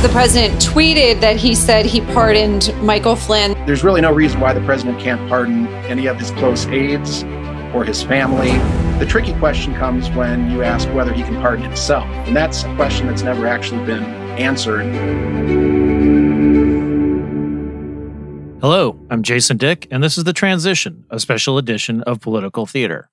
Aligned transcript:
The 0.00 0.08
president 0.08 0.54
tweeted 0.62 1.20
that 1.20 1.36
he 1.36 1.54
said 1.54 1.84
he 1.84 2.00
pardoned 2.00 2.74
Michael 2.82 3.16
Flynn. 3.16 3.52
There's 3.66 3.84
really 3.84 4.00
no 4.00 4.10
reason 4.10 4.40
why 4.40 4.54
the 4.54 4.62
president 4.62 4.98
can't 4.98 5.28
pardon 5.28 5.66
any 5.84 6.06
of 6.06 6.18
his 6.18 6.30
close 6.30 6.64
aides 6.68 7.22
or 7.74 7.84
his 7.84 8.02
family. 8.02 8.52
The 8.98 9.04
tricky 9.04 9.34
question 9.34 9.74
comes 9.74 10.10
when 10.12 10.50
you 10.50 10.62
ask 10.62 10.88
whether 10.94 11.12
he 11.12 11.22
can 11.22 11.34
pardon 11.42 11.66
himself. 11.66 12.06
And 12.06 12.34
that's 12.34 12.64
a 12.64 12.74
question 12.76 13.08
that's 13.08 13.20
never 13.20 13.46
actually 13.46 13.84
been 13.84 14.04
answered. 14.38 14.86
Hello, 18.62 18.98
I'm 19.10 19.22
Jason 19.22 19.58
Dick, 19.58 19.86
and 19.90 20.02
this 20.02 20.16
is 20.16 20.24
The 20.24 20.32
Transition, 20.32 21.04
a 21.10 21.20
special 21.20 21.58
edition 21.58 22.00
of 22.04 22.22
Political 22.22 22.64
Theater. 22.64 23.10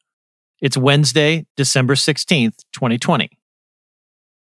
It's 0.61 0.77
Wednesday, 0.77 1.47
December 1.57 1.95
16th, 1.95 2.63
2020. 2.71 3.37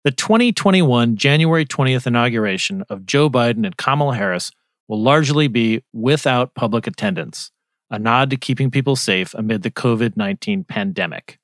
The 0.03 0.11
2021 0.11 1.15
January 1.15 1.65
20th 1.65 2.05
inauguration 2.05 2.83
of 2.89 3.05
Joe 3.05 3.29
Biden 3.29 3.65
and 3.65 3.77
Kamala 3.77 4.17
Harris 4.17 4.51
will 4.89 5.01
largely 5.01 5.47
be 5.47 5.81
without 5.93 6.55
public 6.55 6.87
attendance, 6.87 7.51
a 7.89 7.97
nod 7.97 8.29
to 8.31 8.35
keeping 8.35 8.69
people 8.69 8.97
safe 8.97 9.33
amid 9.33 9.61
the 9.61 9.71
COVID 9.71 10.17
19 10.17 10.65
pandemic. 10.65 11.39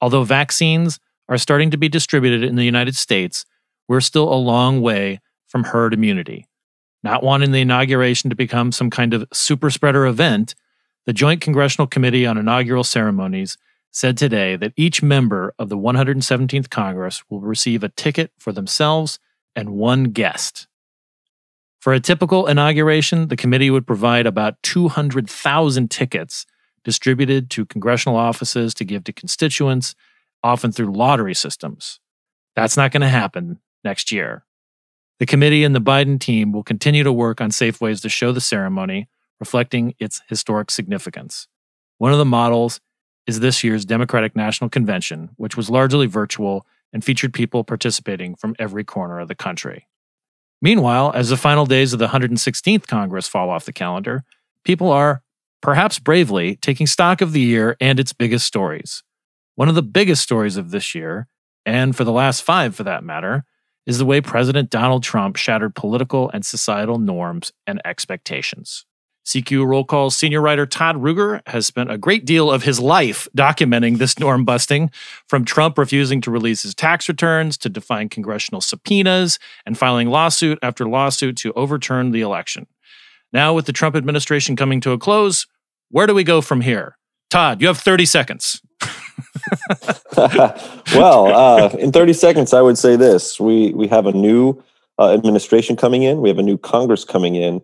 Although 0.00 0.24
vaccines 0.24 0.98
are 1.28 1.36
starting 1.36 1.70
to 1.70 1.76
be 1.76 1.90
distributed 1.90 2.42
in 2.42 2.56
the 2.56 2.64
United 2.64 2.96
States, 2.96 3.44
we're 3.88 4.00
still 4.00 4.32
a 4.32 4.40
long 4.40 4.80
way 4.80 5.20
from 5.46 5.64
herd 5.64 5.92
immunity. 5.92 6.46
Not 7.02 7.22
wanting 7.22 7.52
the 7.52 7.60
inauguration 7.60 8.30
to 8.30 8.36
become 8.36 8.72
some 8.72 8.88
kind 8.88 9.12
of 9.12 9.26
super 9.34 9.68
spreader 9.68 10.06
event, 10.06 10.54
the 11.04 11.12
Joint 11.12 11.42
Congressional 11.42 11.86
Committee 11.86 12.24
on 12.24 12.38
Inaugural 12.38 12.84
Ceremonies 12.84 13.58
said 13.96 14.18
today 14.18 14.56
that 14.56 14.74
each 14.76 15.02
member 15.02 15.54
of 15.58 15.70
the 15.70 15.78
117th 15.78 16.68
Congress 16.68 17.24
will 17.30 17.40
receive 17.40 17.82
a 17.82 17.88
ticket 17.88 18.30
for 18.38 18.52
themselves 18.52 19.18
and 19.56 19.70
one 19.70 20.04
guest. 20.04 20.68
For 21.80 21.94
a 21.94 22.00
typical 22.00 22.46
inauguration, 22.46 23.28
the 23.28 23.38
committee 23.38 23.70
would 23.70 23.86
provide 23.86 24.26
about 24.26 24.62
200,000 24.62 25.90
tickets 25.90 26.44
distributed 26.84 27.48
to 27.48 27.64
congressional 27.64 28.18
offices 28.18 28.74
to 28.74 28.84
give 28.84 29.02
to 29.04 29.14
constituents, 29.14 29.94
often 30.42 30.72
through 30.72 30.92
lottery 30.92 31.34
systems. 31.34 31.98
That's 32.54 32.76
not 32.76 32.92
going 32.92 33.00
to 33.00 33.08
happen 33.08 33.60
next 33.82 34.12
year. 34.12 34.44
The 35.20 35.26
committee 35.26 35.64
and 35.64 35.74
the 35.74 35.80
Biden 35.80 36.20
team 36.20 36.52
will 36.52 36.62
continue 36.62 37.02
to 37.02 37.12
work 37.12 37.40
on 37.40 37.50
safe 37.50 37.80
ways 37.80 38.02
to 38.02 38.10
show 38.10 38.32
the 38.32 38.42
ceremony, 38.42 39.08
reflecting 39.40 39.94
its 39.98 40.20
historic 40.28 40.70
significance. 40.70 41.48
One 41.96 42.12
of 42.12 42.18
the 42.18 42.26
models 42.26 42.78
is 43.26 43.40
this 43.40 43.64
year's 43.64 43.84
Democratic 43.84 44.36
National 44.36 44.70
Convention, 44.70 45.30
which 45.36 45.56
was 45.56 45.70
largely 45.70 46.06
virtual 46.06 46.66
and 46.92 47.04
featured 47.04 47.34
people 47.34 47.64
participating 47.64 48.34
from 48.34 48.54
every 48.58 48.84
corner 48.84 49.18
of 49.20 49.28
the 49.28 49.34
country. 49.34 49.86
Meanwhile, 50.62 51.12
as 51.14 51.28
the 51.28 51.36
final 51.36 51.66
days 51.66 51.92
of 51.92 51.98
the 51.98 52.08
116th 52.08 52.86
Congress 52.86 53.28
fall 53.28 53.50
off 53.50 53.66
the 53.66 53.72
calendar, 53.72 54.24
people 54.64 54.90
are, 54.90 55.22
perhaps 55.60 55.98
bravely, 55.98 56.56
taking 56.56 56.86
stock 56.86 57.20
of 57.20 57.32
the 57.32 57.40
year 57.40 57.76
and 57.80 58.00
its 58.00 58.12
biggest 58.12 58.46
stories. 58.46 59.02
One 59.56 59.68
of 59.68 59.74
the 59.74 59.82
biggest 59.82 60.22
stories 60.22 60.56
of 60.56 60.70
this 60.70 60.94
year, 60.94 61.28
and 61.64 61.94
for 61.94 62.04
the 62.04 62.12
last 62.12 62.42
five 62.42 62.74
for 62.74 62.84
that 62.84 63.04
matter, 63.04 63.44
is 63.86 63.98
the 63.98 64.06
way 64.06 64.20
President 64.20 64.70
Donald 64.70 65.02
Trump 65.02 65.36
shattered 65.36 65.74
political 65.74 66.30
and 66.30 66.44
societal 66.44 66.98
norms 66.98 67.52
and 67.66 67.80
expectations. 67.84 68.84
CQ 69.26 69.66
Roll 69.66 69.84
Call's 69.84 70.16
senior 70.16 70.40
writer 70.40 70.66
Todd 70.66 70.96
Ruger 70.96 71.40
has 71.48 71.66
spent 71.66 71.90
a 71.90 71.98
great 71.98 72.24
deal 72.24 72.48
of 72.48 72.62
his 72.62 72.78
life 72.78 73.26
documenting 73.36 73.98
this 73.98 74.20
norm 74.20 74.44
busting, 74.44 74.90
from 75.28 75.44
Trump 75.44 75.76
refusing 75.76 76.20
to 76.20 76.30
release 76.30 76.62
his 76.62 76.76
tax 76.76 77.08
returns 77.08 77.56
to 77.58 77.68
defying 77.68 78.08
congressional 78.08 78.60
subpoenas 78.60 79.40
and 79.66 79.76
filing 79.76 80.08
lawsuit 80.08 80.60
after 80.62 80.88
lawsuit 80.88 81.36
to 81.38 81.52
overturn 81.54 82.12
the 82.12 82.20
election. 82.20 82.68
Now, 83.32 83.52
with 83.52 83.66
the 83.66 83.72
Trump 83.72 83.96
administration 83.96 84.54
coming 84.54 84.80
to 84.82 84.92
a 84.92 84.98
close, 84.98 85.48
where 85.90 86.06
do 86.06 86.14
we 86.14 86.22
go 86.22 86.40
from 86.40 86.60
here? 86.60 86.96
Todd, 87.28 87.60
you 87.60 87.66
have 87.66 87.78
30 87.78 88.06
seconds. 88.06 88.62
well, 90.94 91.26
uh, 91.34 91.68
in 91.78 91.90
30 91.90 92.12
seconds, 92.12 92.54
I 92.54 92.62
would 92.62 92.78
say 92.78 92.94
this 92.94 93.40
we, 93.40 93.72
we 93.72 93.88
have 93.88 94.06
a 94.06 94.12
new 94.12 94.62
uh, 95.00 95.12
administration 95.12 95.74
coming 95.74 96.04
in, 96.04 96.20
we 96.20 96.28
have 96.28 96.38
a 96.38 96.44
new 96.44 96.56
Congress 96.56 97.04
coming 97.04 97.34
in 97.34 97.60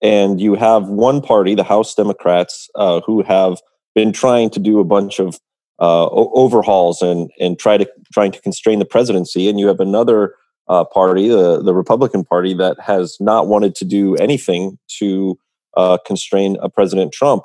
and 0.00 0.40
you 0.40 0.54
have 0.54 0.88
one 0.88 1.20
party, 1.20 1.54
the 1.54 1.64
House 1.64 1.94
Democrats, 1.94 2.68
uh, 2.74 3.00
who 3.00 3.22
have 3.22 3.60
been 3.94 4.12
trying 4.12 4.50
to 4.50 4.60
do 4.60 4.78
a 4.78 4.84
bunch 4.84 5.18
of 5.18 5.38
uh, 5.80 6.08
overhauls 6.08 7.02
and 7.02 7.30
and 7.38 7.58
try 7.58 7.76
to 7.76 7.88
trying 8.12 8.32
to 8.32 8.40
constrain 8.40 8.78
the 8.78 8.84
presidency, 8.84 9.48
and 9.48 9.58
you 9.60 9.66
have 9.66 9.80
another 9.80 10.34
uh, 10.68 10.84
party, 10.84 11.28
the 11.28 11.62
the 11.62 11.74
Republican 11.74 12.24
Party, 12.24 12.54
that 12.54 12.78
has 12.80 13.16
not 13.20 13.46
wanted 13.46 13.74
to 13.76 13.84
do 13.84 14.16
anything 14.16 14.78
to 14.98 15.38
uh, 15.76 15.98
constrain 16.06 16.56
a 16.60 16.68
President 16.68 17.12
Trump. 17.12 17.44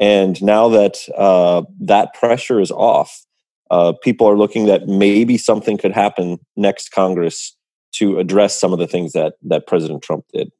And 0.00 0.42
now 0.42 0.68
that 0.70 0.98
uh, 1.16 1.62
that 1.80 2.14
pressure 2.14 2.60
is 2.60 2.70
off, 2.70 3.24
uh, 3.70 3.92
people 4.02 4.26
are 4.28 4.36
looking 4.36 4.66
that 4.66 4.88
maybe 4.88 5.38
something 5.38 5.78
could 5.78 5.92
happen 5.92 6.38
next 6.56 6.90
Congress 6.90 7.56
to 7.92 8.18
address 8.18 8.58
some 8.58 8.72
of 8.72 8.78
the 8.78 8.88
things 8.88 9.12
that 9.12 9.34
that 9.42 9.66
President 9.66 10.02
Trump 10.02 10.24
did. 10.32 10.50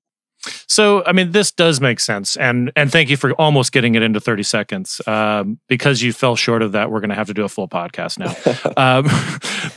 So, 0.66 1.04
I 1.04 1.12
mean, 1.12 1.32
this 1.32 1.50
does 1.50 1.80
make 1.80 2.00
sense, 2.00 2.36
and 2.36 2.72
and 2.76 2.90
thank 2.90 3.10
you 3.10 3.16
for 3.16 3.32
almost 3.32 3.72
getting 3.72 3.94
it 3.94 4.02
into 4.02 4.20
thirty 4.20 4.42
seconds. 4.42 5.00
Um, 5.06 5.58
because 5.68 6.02
you 6.02 6.12
fell 6.12 6.36
short 6.36 6.62
of 6.62 6.72
that, 6.72 6.90
we're 6.90 7.00
going 7.00 7.10
to 7.10 7.16
have 7.16 7.28
to 7.28 7.34
do 7.34 7.44
a 7.44 7.48
full 7.48 7.68
podcast 7.68 8.18
now. 8.18 8.34
um, 8.98 9.06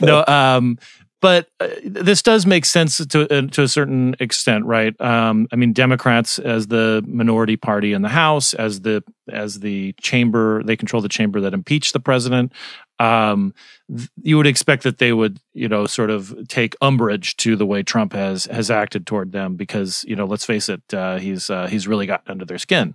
no, 0.00 0.24
um, 0.26 0.78
but 1.20 1.48
uh, 1.58 1.68
this 1.84 2.22
does 2.22 2.46
make 2.46 2.64
sense 2.64 3.04
to 3.04 3.22
uh, 3.36 3.42
to 3.48 3.62
a 3.62 3.68
certain 3.68 4.14
extent, 4.20 4.64
right? 4.64 4.98
Um, 5.00 5.48
I 5.52 5.56
mean, 5.56 5.72
Democrats 5.72 6.38
as 6.38 6.68
the 6.68 7.02
minority 7.06 7.56
party 7.56 7.92
in 7.92 8.02
the 8.02 8.08
House, 8.08 8.54
as 8.54 8.82
the 8.82 9.02
as 9.28 9.60
the 9.60 9.94
chamber, 10.00 10.62
they 10.62 10.76
control 10.76 11.02
the 11.02 11.08
chamber 11.08 11.40
that 11.40 11.54
impeached 11.54 11.92
the 11.92 12.00
president. 12.00 12.52
Um, 13.00 13.54
th- 13.94 14.08
you 14.22 14.36
would 14.36 14.46
expect 14.46 14.82
that 14.82 14.98
they 14.98 15.12
would, 15.12 15.38
you 15.54 15.68
know, 15.68 15.86
sort 15.86 16.10
of 16.10 16.48
take 16.48 16.76
umbrage 16.80 17.36
to 17.38 17.56
the 17.56 17.66
way 17.66 17.82
Trump 17.82 18.12
has 18.12 18.46
has 18.46 18.70
acted 18.70 19.06
toward 19.06 19.32
them, 19.32 19.56
because 19.56 20.04
you 20.06 20.14
know, 20.14 20.24
let's 20.24 20.44
face 20.44 20.68
it, 20.68 20.82
uh, 20.94 21.18
he's 21.18 21.50
uh, 21.50 21.66
he's 21.66 21.88
really 21.88 22.06
gotten 22.06 22.30
under 22.30 22.44
their 22.44 22.58
skin. 22.58 22.94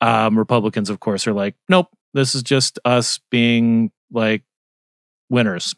Um, 0.00 0.38
Republicans, 0.38 0.90
of 0.90 1.00
course, 1.00 1.26
are 1.26 1.32
like, 1.32 1.54
nope, 1.68 1.88
this 2.12 2.34
is 2.34 2.42
just 2.42 2.78
us 2.84 3.20
being 3.30 3.90
like 4.12 4.42
winners. 5.34 5.74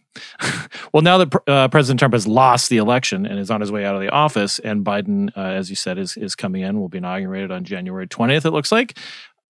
well, 0.92 1.02
now 1.02 1.18
that 1.18 1.42
uh, 1.48 1.68
President 1.68 1.98
Trump 1.98 2.14
has 2.14 2.26
lost 2.26 2.70
the 2.70 2.76
election 2.76 3.26
and 3.26 3.38
is 3.38 3.50
on 3.50 3.60
his 3.60 3.72
way 3.72 3.84
out 3.84 3.96
of 3.96 4.00
the 4.00 4.10
office, 4.10 4.58
and 4.60 4.84
Biden, 4.84 5.36
uh, 5.36 5.40
as 5.40 5.68
you 5.70 5.76
said, 5.76 5.98
is 5.98 6.16
is 6.16 6.36
coming 6.36 6.62
in, 6.62 6.78
will 6.78 6.88
be 6.88 6.98
inaugurated 6.98 7.50
on 7.50 7.64
January 7.64 8.06
twentieth. 8.06 8.46
It 8.46 8.52
looks 8.52 8.70
like. 8.70 8.96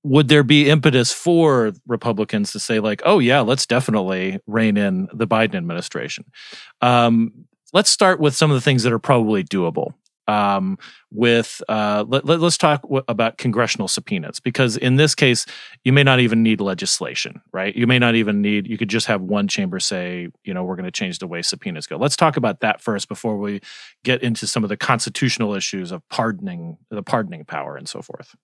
Would 0.03 0.29
there 0.29 0.45
be 0.45 0.71
impetus 0.71 1.13
for 1.13 1.73
Republicans 1.89 2.53
to 2.53 2.61
say, 2.61 2.79
like, 2.79 3.03
oh 3.05 3.19
yeah, 3.19 3.41
let's 3.41 3.67
definitely 3.67 4.39
rein 4.47 4.77
in 4.77 5.09
the 5.13 5.27
Biden 5.27 5.57
administration? 5.57 6.25
Um, 6.81 7.47
let's 7.73 7.91
start 7.91 8.21
with 8.21 8.37
some 8.37 8.53
of 8.53 8.55
the 8.55 8.61
things 8.61 8.85
that 8.85 8.93
are 8.93 9.01
probably 9.01 9.43
doable 9.43 9.95
um, 10.29 10.79
with 11.11 11.63
uh, 11.69 12.05
let, 12.09 12.29
us 12.29 12.41
let, 12.41 12.53
talk 12.55 12.83
w- 12.83 13.03
about 13.09 13.39
congressional 13.39 13.89
subpoenas 13.89 14.41
because 14.41 14.77
in 14.77 14.97
this 14.97 15.15
case 15.15 15.47
you 15.85 15.93
may 15.93 16.03
not 16.03 16.21
even 16.21 16.43
need 16.43 16.61
legislation 16.61 17.41
right? 17.53 17.75
You 17.75 17.87
may 17.87 17.99
not 17.99 18.15
even 18.15 18.43
need 18.43 18.67
you 18.67 18.79
could 18.79 18.89
just 18.89 19.07
have 19.07 19.21
one 19.21 19.49
chamber 19.49 19.81
say 19.81 20.29
you 20.45 20.55
know 20.55 20.65
we're 20.65 20.77
going 20.77 20.85
to 20.85 20.91
change 20.91 21.19
the 21.19 21.27
way 21.27 21.43
subpoenas 21.43 21.87
go. 21.87 21.97
Let's 21.97 22.17
talk 22.17 22.37
about 22.37 22.61
that 22.61 22.81
first 22.81 23.09
before 23.09 23.39
we 23.39 23.61
get 24.05 24.23
into 24.23 24.47
some 24.47 24.63
of 24.63 24.69
the 24.69 24.77
constitutional 24.77 25.55
issues 25.55 25.93
of 25.93 26.07
pardoning 26.09 26.77
the 26.91 27.03
pardoning 27.03 27.45
power 27.45 27.77
and 27.77 27.89
so 27.89 28.03
forth. 28.03 28.35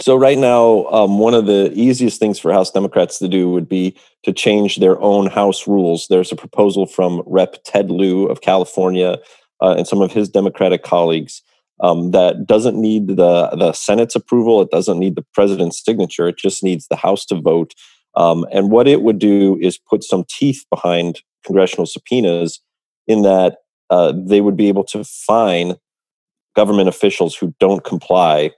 So 0.00 0.16
right 0.16 0.38
now 0.38 0.86
um, 0.86 1.18
one 1.18 1.34
of 1.34 1.46
the 1.46 1.70
easiest 1.74 2.18
things 2.18 2.38
for 2.38 2.52
house 2.52 2.70
democrats 2.70 3.18
to 3.18 3.28
do 3.28 3.50
would 3.50 3.68
be 3.68 3.96
to 4.24 4.32
change 4.32 4.76
their 4.76 5.00
own 5.00 5.26
house 5.26 5.66
rules. 5.66 6.06
There's 6.08 6.32
a 6.32 6.36
proposal 6.36 6.86
from 6.86 7.22
rep. 7.26 7.56
Ted 7.64 7.90
lieu 7.90 8.26
of 8.26 8.40
california 8.40 9.18
uh, 9.62 9.74
and 9.78 9.86
some 9.86 10.02
of 10.02 10.12
his 10.12 10.28
Democratic 10.28 10.82
colleagues 10.82 11.42
um, 11.80 12.10
that 12.10 12.46
doesn't 12.46 12.76
need 12.76 13.06
the 13.06 13.48
the 13.56 13.72
Senate's 13.72 14.16
approval. 14.16 14.60
It 14.60 14.70
doesn't 14.70 14.98
need 14.98 15.16
the 15.16 15.26
president's 15.32 15.82
signature. 15.82 16.28
It 16.28 16.36
just 16.36 16.62
needs 16.62 16.86
the 16.88 16.96
House 16.96 17.24
to 17.26 17.40
vote. 17.40 17.72
Um, 18.14 18.44
and 18.52 18.70
what 18.70 18.86
it 18.86 19.02
would 19.02 19.18
do 19.18 19.58
is 19.60 19.78
put 19.78 20.04
some 20.04 20.24
teeth 20.28 20.64
behind 20.68 21.22
congressional 21.46 21.86
subpoenas, 21.86 22.60
in 23.06 23.22
that 23.22 23.58
uh, 23.90 24.12
they 24.14 24.40
would 24.40 24.56
be 24.56 24.68
able 24.68 24.84
to 24.84 25.04
fine 25.04 25.76
government 26.54 26.88
officials 26.88 27.34
who 27.34 27.54
don't 27.58 27.84
comply 27.84 28.50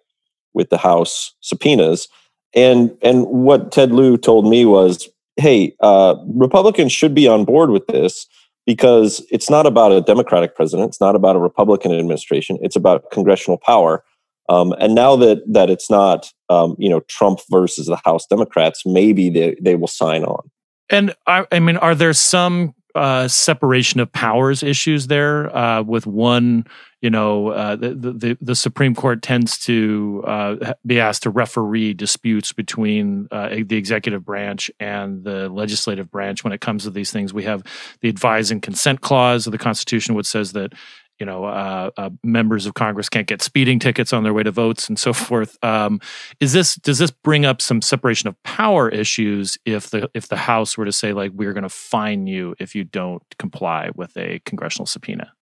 with 0.54 0.70
the 0.70 0.78
House 0.78 1.34
subpoenas. 1.40 2.08
And 2.54 2.96
and 3.02 3.26
what 3.26 3.72
Ted 3.72 3.92
Lieu 3.92 4.16
told 4.16 4.48
me 4.48 4.64
was, 4.64 5.08
hey, 5.36 5.74
uh, 5.80 6.16
Republicans 6.26 6.92
should 6.92 7.14
be 7.14 7.28
on 7.28 7.44
board 7.44 7.70
with 7.70 7.86
this 7.86 8.26
because 8.66 9.24
it's 9.30 9.50
not 9.50 9.66
about 9.66 9.92
a 9.92 10.00
Democratic 10.00 10.54
president, 10.54 10.88
it's 10.88 11.00
not 11.00 11.14
about 11.14 11.36
a 11.36 11.40
Republican 11.40 11.92
administration, 11.92 12.58
it's 12.62 12.76
about 12.76 13.10
congressional 13.10 13.58
power. 13.58 14.04
Um, 14.48 14.74
and 14.78 14.94
now 14.94 15.16
that 15.16 15.42
that 15.50 15.70
it's 15.70 15.90
not, 15.90 16.30
um, 16.50 16.76
you 16.78 16.90
know, 16.90 17.00
Trump 17.08 17.40
versus 17.50 17.86
the 17.86 17.98
House 18.04 18.26
Democrats, 18.26 18.82
maybe 18.84 19.30
they 19.30 19.56
they 19.60 19.74
will 19.74 19.88
sign 19.88 20.24
on. 20.24 20.50
And 20.90 21.14
I, 21.26 21.46
I 21.50 21.60
mean, 21.60 21.78
are 21.78 21.94
there 21.94 22.12
some 22.12 22.74
uh, 22.94 23.26
separation 23.26 24.00
of 24.00 24.12
powers 24.12 24.62
issues 24.62 25.06
there 25.06 25.54
uh, 25.56 25.82
with 25.82 26.06
one, 26.06 26.64
you 27.04 27.10
know, 27.10 27.48
uh, 27.48 27.76
the, 27.76 27.92
the, 27.94 28.38
the 28.40 28.54
Supreme 28.54 28.94
Court 28.94 29.20
tends 29.20 29.58
to 29.66 30.24
uh, 30.26 30.72
be 30.86 30.98
asked 30.98 31.24
to 31.24 31.30
referee 31.30 31.92
disputes 31.92 32.54
between 32.54 33.28
uh, 33.30 33.50
the 33.50 33.76
executive 33.76 34.24
branch 34.24 34.70
and 34.80 35.22
the 35.22 35.50
legislative 35.50 36.10
branch 36.10 36.42
when 36.42 36.54
it 36.54 36.62
comes 36.62 36.84
to 36.84 36.90
these 36.90 37.12
things. 37.12 37.34
We 37.34 37.44
have 37.44 37.62
the 38.00 38.08
advise 38.08 38.50
and 38.50 38.62
consent 38.62 39.02
clause 39.02 39.46
of 39.46 39.50
the 39.50 39.58
Constitution, 39.58 40.14
which 40.14 40.26
says 40.26 40.52
that 40.52 40.72
you 41.20 41.26
know 41.26 41.44
uh, 41.44 41.90
uh, 41.98 42.08
members 42.22 42.64
of 42.64 42.72
Congress 42.72 43.10
can't 43.10 43.26
get 43.26 43.42
speeding 43.42 43.78
tickets 43.78 44.14
on 44.14 44.22
their 44.22 44.32
way 44.32 44.42
to 44.42 44.50
votes 44.50 44.88
and 44.88 44.98
so 44.98 45.12
forth. 45.12 45.62
Um, 45.62 46.00
is 46.40 46.54
this 46.54 46.74
does 46.76 46.96
this 46.96 47.10
bring 47.10 47.44
up 47.44 47.60
some 47.60 47.82
separation 47.82 48.30
of 48.30 48.42
power 48.44 48.88
issues 48.88 49.58
if 49.66 49.90
the 49.90 50.08
if 50.14 50.28
the 50.28 50.36
House 50.36 50.78
were 50.78 50.86
to 50.86 50.92
say 50.92 51.12
like 51.12 51.32
we're 51.34 51.52
going 51.52 51.64
to 51.64 51.68
fine 51.68 52.26
you 52.26 52.54
if 52.58 52.74
you 52.74 52.82
don't 52.82 53.22
comply 53.38 53.90
with 53.94 54.16
a 54.16 54.40
congressional 54.46 54.86
subpoena? 54.86 55.34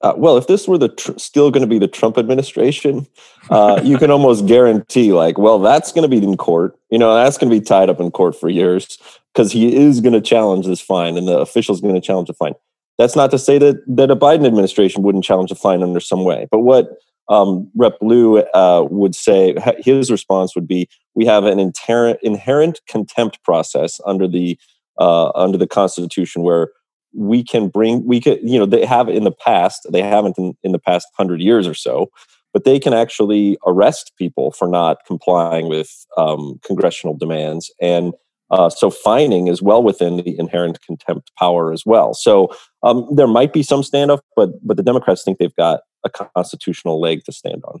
Uh, 0.00 0.14
well, 0.16 0.36
if 0.36 0.46
this 0.46 0.68
were 0.68 0.78
the 0.78 0.88
tr- 0.88 1.18
still 1.18 1.50
going 1.50 1.62
to 1.62 1.66
be 1.66 1.78
the 1.78 1.88
Trump 1.88 2.18
administration, 2.18 3.06
uh, 3.50 3.80
you 3.82 3.98
can 3.98 4.12
almost 4.12 4.46
guarantee, 4.46 5.12
like, 5.12 5.38
well, 5.38 5.58
that's 5.58 5.90
going 5.90 6.08
to 6.08 6.08
be 6.08 6.24
in 6.24 6.36
court. 6.36 6.78
You 6.90 6.98
know, 6.98 7.14
that's 7.16 7.36
going 7.36 7.50
to 7.50 7.58
be 7.58 7.64
tied 7.64 7.90
up 7.90 7.98
in 7.98 8.12
court 8.12 8.38
for 8.38 8.48
years 8.48 8.98
because 9.34 9.50
he 9.50 9.74
is 9.74 10.00
going 10.00 10.12
to 10.12 10.20
challenge 10.20 10.66
this 10.66 10.80
fine, 10.80 11.16
and 11.16 11.26
the 11.26 11.38
official's 11.38 11.80
going 11.80 11.94
to 11.94 12.00
challenge 12.00 12.28
the 12.28 12.34
fine. 12.34 12.54
That's 12.96 13.16
not 13.16 13.30
to 13.32 13.38
say 13.38 13.58
that 13.58 13.82
that 13.96 14.10
a 14.10 14.16
Biden 14.16 14.46
administration 14.46 15.02
wouldn't 15.02 15.24
challenge 15.24 15.50
the 15.50 15.56
fine 15.56 15.82
under 15.82 16.00
some 16.00 16.24
way, 16.24 16.46
but 16.50 16.60
what 16.60 16.98
um, 17.28 17.70
Rep. 17.76 17.98
Lieu 18.00 18.38
uh, 18.38 18.86
would 18.90 19.14
say, 19.14 19.54
his 19.78 20.10
response 20.10 20.54
would 20.54 20.66
be, 20.66 20.88
"We 21.14 21.26
have 21.26 21.44
an 21.44 21.58
inherent 21.58 22.18
inherent 22.22 22.80
contempt 22.88 23.42
process 23.44 24.00
under 24.06 24.26
the 24.26 24.58
uh, 24.98 25.30
under 25.34 25.58
the 25.58 25.66
Constitution 25.66 26.42
where." 26.42 26.68
We 27.14 27.42
can 27.42 27.68
bring 27.68 28.04
we 28.06 28.20
could 28.20 28.38
you 28.42 28.58
know 28.58 28.66
they 28.66 28.84
have 28.84 29.08
in 29.08 29.24
the 29.24 29.32
past 29.32 29.86
they 29.92 30.02
haven't 30.02 30.38
in, 30.38 30.54
in 30.62 30.72
the 30.72 30.78
past 30.78 31.06
100 31.16 31.40
years 31.40 31.66
or 31.66 31.74
so 31.74 32.10
but 32.52 32.64
they 32.64 32.78
can 32.78 32.94
actually 32.94 33.58
arrest 33.66 34.12
people 34.16 34.50
for 34.50 34.66
not 34.66 34.98
complying 35.06 35.68
with 35.68 36.06
um, 36.16 36.58
congressional 36.64 37.16
demands 37.16 37.72
and 37.80 38.12
uh, 38.50 38.70
so 38.70 38.90
fining 38.90 39.46
is 39.48 39.60
well 39.60 39.82
within 39.82 40.16
the 40.16 40.38
inherent 40.38 40.80
contempt 40.80 41.30
power 41.38 41.70
as 41.70 41.84
well. 41.84 42.14
So 42.14 42.50
um, 42.82 43.06
there 43.14 43.26
might 43.26 43.52
be 43.52 43.62
some 43.62 43.82
standoff 43.82 44.20
but 44.36 44.50
but 44.66 44.76
the 44.76 44.82
democrats 44.82 45.22
think 45.24 45.38
they've 45.38 45.54
got 45.56 45.80
a 46.04 46.10
constitutional 46.10 47.00
leg 47.00 47.24
to 47.24 47.32
stand 47.32 47.62
on 47.64 47.80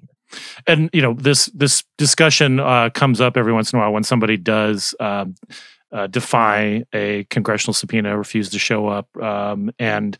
and 0.66 0.90
you 0.92 1.00
know 1.00 1.14
this 1.14 1.46
this 1.54 1.84
discussion 1.96 2.58
uh, 2.58 2.90
comes 2.90 3.20
up 3.20 3.36
every 3.36 3.52
once 3.52 3.72
in 3.72 3.78
a 3.78 3.82
while 3.82 3.92
when 3.92 4.02
somebody 4.02 4.36
does 4.36 4.94
um, 4.98 5.34
uh, 5.92 6.06
defy 6.06 6.84
a 6.92 7.24
congressional 7.24 7.74
subpoena, 7.74 8.16
refuse 8.16 8.50
to 8.50 8.58
show 8.58 8.88
up, 8.88 9.08
um, 9.22 9.70
and 9.78 10.16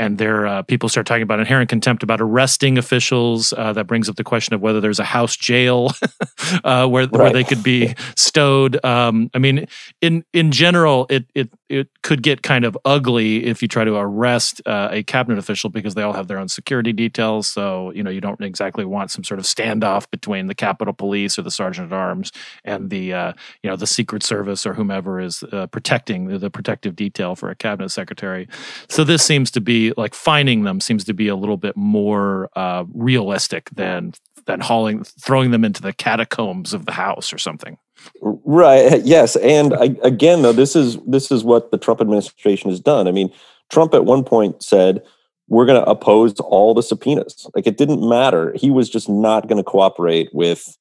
and 0.00 0.16
there 0.16 0.46
uh, 0.46 0.62
people 0.62 0.88
start 0.88 1.06
talking 1.06 1.22
about 1.22 1.38
inherent 1.40 1.68
contempt 1.68 2.02
about 2.02 2.20
arresting 2.22 2.78
officials. 2.78 3.52
Uh, 3.52 3.72
that 3.74 3.86
brings 3.86 4.08
up 4.08 4.16
the 4.16 4.24
question 4.24 4.54
of 4.54 4.62
whether 4.62 4.80
there's 4.80 4.98
a 4.98 5.04
house 5.04 5.36
jail 5.36 5.92
uh, 6.64 6.88
where 6.88 7.04
right. 7.04 7.12
where 7.12 7.32
they 7.32 7.44
could 7.44 7.62
be 7.62 7.94
stowed. 8.16 8.82
Um, 8.84 9.30
I 9.34 9.38
mean, 9.38 9.66
in 10.00 10.24
in 10.32 10.52
general, 10.52 11.06
it 11.10 11.26
it 11.34 11.50
it 11.68 11.88
could 12.02 12.22
get 12.22 12.42
kind 12.42 12.64
of 12.64 12.76
ugly 12.84 13.44
if 13.44 13.60
you 13.60 13.68
try 13.68 13.84
to 13.84 13.94
arrest 13.96 14.62
uh, 14.64 14.88
a 14.90 15.02
cabinet 15.02 15.38
official 15.38 15.68
because 15.68 15.94
they 15.94 16.02
all 16.02 16.14
have 16.14 16.28
their 16.28 16.38
own 16.38 16.48
security 16.48 16.94
details. 16.94 17.48
So 17.48 17.92
you 17.92 18.02
know 18.02 18.10
you 18.10 18.22
don't 18.22 18.40
exactly 18.40 18.86
want 18.86 19.10
some 19.10 19.22
sort 19.22 19.38
of 19.38 19.44
standoff 19.44 20.10
between 20.10 20.46
the 20.46 20.54
Capitol 20.54 20.94
Police 20.94 21.38
or 21.38 21.42
the 21.42 21.50
Sergeant 21.50 21.92
at 21.92 21.96
Arms 21.96 22.32
and 22.64 22.88
the 22.88 23.12
uh, 23.12 23.32
you 23.62 23.68
know 23.68 23.76
the 23.76 23.86
Secret 23.86 24.22
Service 24.22 24.64
or 24.64 24.72
whomever 24.72 25.20
is 25.20 25.44
uh, 25.52 25.66
protecting 25.66 26.28
the, 26.28 26.38
the 26.38 26.50
protective 26.50 26.96
detail 26.96 27.36
for 27.36 27.50
a 27.50 27.54
cabinet 27.54 27.90
secretary. 27.90 28.48
So 28.88 29.04
this 29.04 29.22
seems 29.22 29.50
to 29.50 29.60
be 29.60 29.89
like 29.96 30.14
finding 30.14 30.64
them 30.64 30.80
seems 30.80 31.04
to 31.04 31.14
be 31.14 31.28
a 31.28 31.36
little 31.36 31.56
bit 31.56 31.76
more 31.76 32.48
uh, 32.56 32.84
realistic 32.92 33.70
than 33.70 34.12
than 34.46 34.60
hauling 34.60 35.04
throwing 35.04 35.50
them 35.50 35.64
into 35.64 35.82
the 35.82 35.92
catacombs 35.92 36.72
of 36.72 36.86
the 36.86 36.92
house 36.92 37.32
or 37.32 37.38
something. 37.38 37.78
Right. 38.22 39.02
Yes. 39.04 39.36
And 39.36 39.74
I, 39.74 39.96
again, 40.02 40.42
though, 40.42 40.52
this 40.52 40.74
is 40.74 40.96
this 41.06 41.30
is 41.30 41.44
what 41.44 41.70
the 41.70 41.78
Trump 41.78 42.00
administration 42.00 42.70
has 42.70 42.80
done. 42.80 43.06
I 43.06 43.12
mean, 43.12 43.32
Trump 43.70 43.94
at 43.94 44.04
one 44.04 44.24
point 44.24 44.62
said 44.62 45.02
we're 45.48 45.66
going 45.66 45.82
to 45.82 45.90
oppose 45.90 46.38
all 46.40 46.74
the 46.74 46.82
subpoenas. 46.82 47.48
Like 47.54 47.66
it 47.66 47.76
didn't 47.76 48.08
matter. 48.08 48.54
He 48.56 48.70
was 48.70 48.88
just 48.88 49.08
not 49.08 49.48
going 49.48 49.58
to 49.58 49.68
cooperate 49.68 50.30
with 50.32 50.76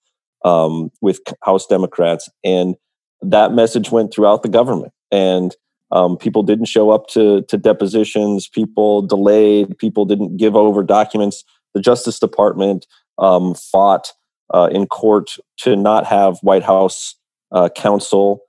um, 0.45 0.91
with 1.01 1.19
House 1.43 1.65
Democrats, 1.65 2.29
and 2.43 2.75
that 3.21 3.51
message 3.51 3.91
went 3.91 4.13
throughout 4.13 4.43
the 4.43 4.49
government. 4.49 4.93
And 5.11 5.53
um, 5.91 6.17
people 6.17 6.43
didn't 6.43 6.65
show 6.65 6.91
up 6.91 7.07
to, 7.09 7.41
to 7.43 7.57
depositions. 7.57 8.47
People 8.47 9.01
delayed. 9.01 9.77
People 9.77 10.05
didn't 10.05 10.37
give 10.37 10.55
over 10.55 10.83
documents. 10.83 11.43
The 11.73 11.81
Justice 11.81 12.19
Department 12.19 12.85
um, 13.17 13.55
fought 13.55 14.13
uh, 14.53 14.69
in 14.71 14.87
court 14.87 15.37
to 15.57 15.75
not 15.75 16.05
have 16.05 16.39
White 16.41 16.63
House 16.63 17.15
uh, 17.51 17.69
counsel 17.69 18.41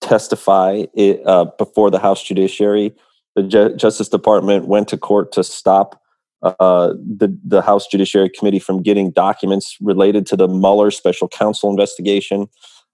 testify 0.00 0.84
it, 0.94 1.20
uh, 1.26 1.46
before 1.58 1.90
the 1.90 1.98
House 1.98 2.22
Judiciary. 2.22 2.94
The 3.34 3.42
Ju- 3.42 3.76
Justice 3.76 4.08
Department 4.08 4.66
went 4.66 4.88
to 4.88 4.96
court 4.96 5.32
to 5.32 5.44
stop 5.44 6.00
uh, 6.42 6.92
the 6.94 7.36
the 7.44 7.62
House 7.62 7.86
Judiciary 7.86 8.30
Committee 8.30 8.58
from 8.58 8.82
getting 8.82 9.10
documents 9.10 9.76
related 9.80 10.26
to 10.26 10.36
the 10.36 10.46
Mueller 10.46 10.90
special 10.90 11.28
counsel 11.28 11.70
investigation. 11.70 12.48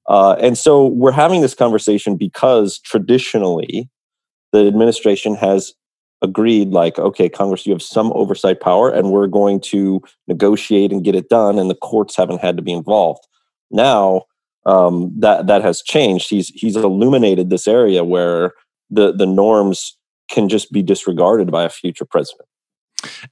Uh, 0.08 0.36
and 0.40 0.58
so 0.58 0.86
we're 0.86 1.12
having 1.12 1.40
this 1.40 1.54
conversation 1.54 2.16
because 2.16 2.78
traditionally 2.80 3.88
the 4.52 4.66
administration 4.66 5.34
has 5.36 5.72
agreed, 6.20 6.68
like, 6.68 6.98
okay, 6.98 7.28
Congress, 7.28 7.66
you 7.66 7.72
have 7.72 7.82
some 7.82 8.12
oversight 8.14 8.60
power, 8.60 8.90
and 8.90 9.10
we're 9.10 9.26
going 9.26 9.60
to 9.60 10.00
negotiate 10.28 10.92
and 10.92 11.04
get 11.04 11.14
it 11.14 11.28
done, 11.28 11.58
and 11.58 11.70
the 11.70 11.74
courts 11.74 12.16
haven't 12.16 12.40
had 12.40 12.56
to 12.56 12.62
be 12.62 12.72
involved. 12.72 13.26
Now 13.70 14.22
um, 14.66 15.12
that 15.18 15.46
that 15.46 15.62
has 15.62 15.82
changed. 15.82 16.28
He's 16.30 16.48
he's 16.48 16.76
illuminated 16.76 17.50
this 17.50 17.66
area 17.66 18.04
where 18.04 18.52
the 18.90 19.12
the 19.12 19.26
norms 19.26 19.96
can 20.30 20.48
just 20.48 20.72
be 20.72 20.82
disregarded 20.82 21.50
by 21.50 21.64
a 21.64 21.68
future 21.68 22.04
president 22.04 22.48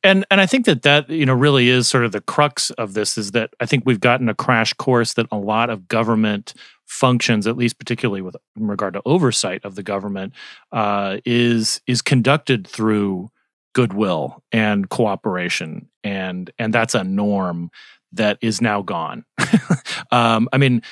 and 0.03 0.25
and 0.31 0.41
I 0.41 0.47
think 0.47 0.67
that 0.67 0.83
that 0.83 1.09
you 1.11 1.27
know 1.27 1.35
really 1.35 1.69
is 1.69 1.89
sort 1.89 2.05
of 2.05 2.13
the 2.13 2.21
crux 2.21 2.71
of 2.71 2.95
this 2.95 3.17
is 3.17 3.33
that 3.33 3.55
I 3.61 3.67
think 3.67 3.85
we've 3.87 4.01
gotten 4.01 4.29
a 4.29 4.35
crash 4.35 4.73
course 4.75 5.15
that 5.15 5.27
a 5.31 5.39
lot 5.39 5.71
of 5.71 5.89
government 5.89 6.55
functions, 6.87 7.47
at 7.47 7.57
least 7.57 7.79
particularly 7.79 8.21
with 8.21 8.37
regard 8.57 8.95
to 8.95 9.03
oversight 9.07 9.65
of 9.65 9.77
the 9.77 9.83
government, 9.83 10.35
uh, 10.73 11.19
is 11.25 11.81
is 11.87 12.03
conducted 12.03 12.67
through 12.67 13.31
goodwill 13.73 14.43
and 14.53 14.89
cooperation, 14.89 15.89
and 16.03 16.51
and 16.59 16.75
that's 16.75 16.95
a 16.95 17.05
norm 17.05 17.71
that 18.13 18.39
is 18.41 18.61
now 18.61 18.83
gone. 18.83 19.25
um, 20.11 20.49
I 20.53 20.59
mean, 20.59 20.83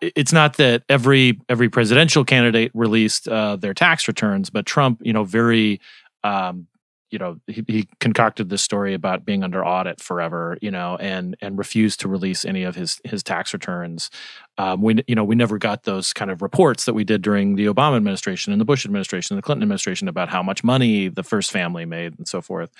it's 0.00 0.32
not 0.32 0.56
that 0.58 0.82
every 0.88 1.40
every 1.48 1.68
presidential 1.68 2.24
candidate 2.24 2.70
released 2.74 3.26
uh, 3.28 3.56
their 3.56 3.74
tax 3.74 4.06
returns, 4.08 4.50
but 4.50 4.66
Trump, 4.66 5.00
you 5.02 5.12
know, 5.12 5.24
very 5.24 5.80
um, 6.24 6.66
you 7.10 7.18
know 7.18 7.38
he, 7.46 7.64
he, 7.66 7.88
concocted 8.00 8.48
this 8.48 8.62
story 8.62 8.94
about 8.94 9.24
being 9.24 9.42
under 9.42 9.64
audit 9.64 10.00
forever 10.00 10.58
you 10.60 10.70
know 10.70 10.96
and 11.00 11.36
and 11.40 11.58
refused 11.58 12.00
to 12.00 12.08
release 12.08 12.44
any 12.44 12.62
of 12.62 12.74
his 12.74 13.00
his 13.04 13.22
tax 13.22 13.52
returns. 13.52 14.10
Um, 14.58 14.82
we 14.82 15.02
you 15.06 15.14
know 15.14 15.24
we 15.24 15.36
never 15.36 15.58
got 15.58 15.84
those 15.84 16.12
kind 16.12 16.30
of 16.30 16.42
reports 16.42 16.84
that 16.84 16.94
we 16.94 17.04
did 17.04 17.22
during 17.22 17.54
the 17.54 17.66
obama 17.66 17.96
administration 17.96 18.52
and 18.52 18.60
the 18.60 18.64
bush 18.64 18.84
administration 18.84 19.34
and 19.34 19.38
the 19.38 19.42
clinton 19.42 19.62
administration 19.62 20.08
about 20.08 20.28
how 20.28 20.42
much 20.42 20.64
money 20.64 21.08
the 21.08 21.22
first 21.22 21.50
family 21.50 21.84
made 21.84 22.18
and 22.18 22.28
so 22.28 22.40
forth. 22.40 22.70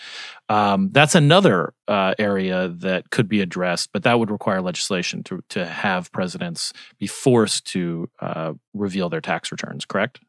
Um, 0.48 0.90
that's 0.92 1.14
another 1.14 1.74
uh, 1.86 2.14
area 2.18 2.68
that 2.68 3.10
could 3.10 3.28
be 3.28 3.40
addressed 3.40 3.92
but 3.92 4.02
that 4.02 4.18
would 4.18 4.30
require 4.30 4.60
legislation 4.60 5.22
to 5.24 5.40
to 5.48 5.64
have 5.66 6.10
presidents 6.12 6.72
be 6.98 7.06
forced 7.06 7.64
to 7.66 8.10
uh, 8.20 8.52
reveal 8.74 9.08
their 9.08 9.20
tax 9.20 9.52
returns 9.52 9.84
correct 9.84 10.20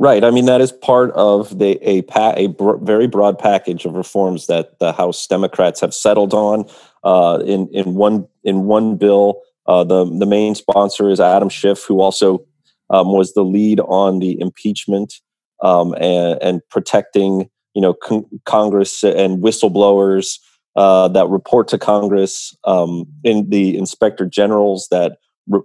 Right. 0.00 0.24
I 0.24 0.30
mean, 0.30 0.46
that 0.46 0.62
is 0.62 0.72
part 0.72 1.10
of 1.10 1.58
the 1.58 1.78
a 1.86 2.00
pa- 2.00 2.32
a 2.34 2.48
very 2.80 3.06
broad 3.06 3.38
package 3.38 3.84
of 3.84 3.92
reforms 3.92 4.46
that 4.46 4.78
the 4.78 4.94
House 4.94 5.26
Democrats 5.26 5.78
have 5.82 5.92
settled 5.92 6.32
on. 6.32 6.64
Uh, 7.04 7.42
in 7.44 7.68
in 7.68 7.96
one 7.96 8.26
in 8.42 8.64
one 8.64 8.96
bill, 8.96 9.42
uh, 9.66 9.84
the 9.84 10.06
the 10.06 10.24
main 10.24 10.54
sponsor 10.54 11.10
is 11.10 11.20
Adam 11.20 11.50
Schiff, 11.50 11.84
who 11.84 12.00
also 12.00 12.42
um, 12.88 13.12
was 13.12 13.34
the 13.34 13.44
lead 13.44 13.78
on 13.80 14.20
the 14.20 14.40
impeachment 14.40 15.20
um, 15.62 15.92
and, 16.00 16.42
and, 16.42 16.62
protecting 16.70 17.50
you 17.74 17.82
know 17.82 17.92
con- 17.92 18.24
Congress 18.46 19.04
and 19.04 19.42
whistleblowers 19.42 20.38
uh, 20.76 21.08
that 21.08 21.28
report 21.28 21.68
to 21.68 21.78
Congress, 21.78 22.56
um, 22.64 23.04
in 23.22 23.50
the 23.50 23.76
inspector 23.76 24.24
generals 24.24 24.88
that 24.90 25.18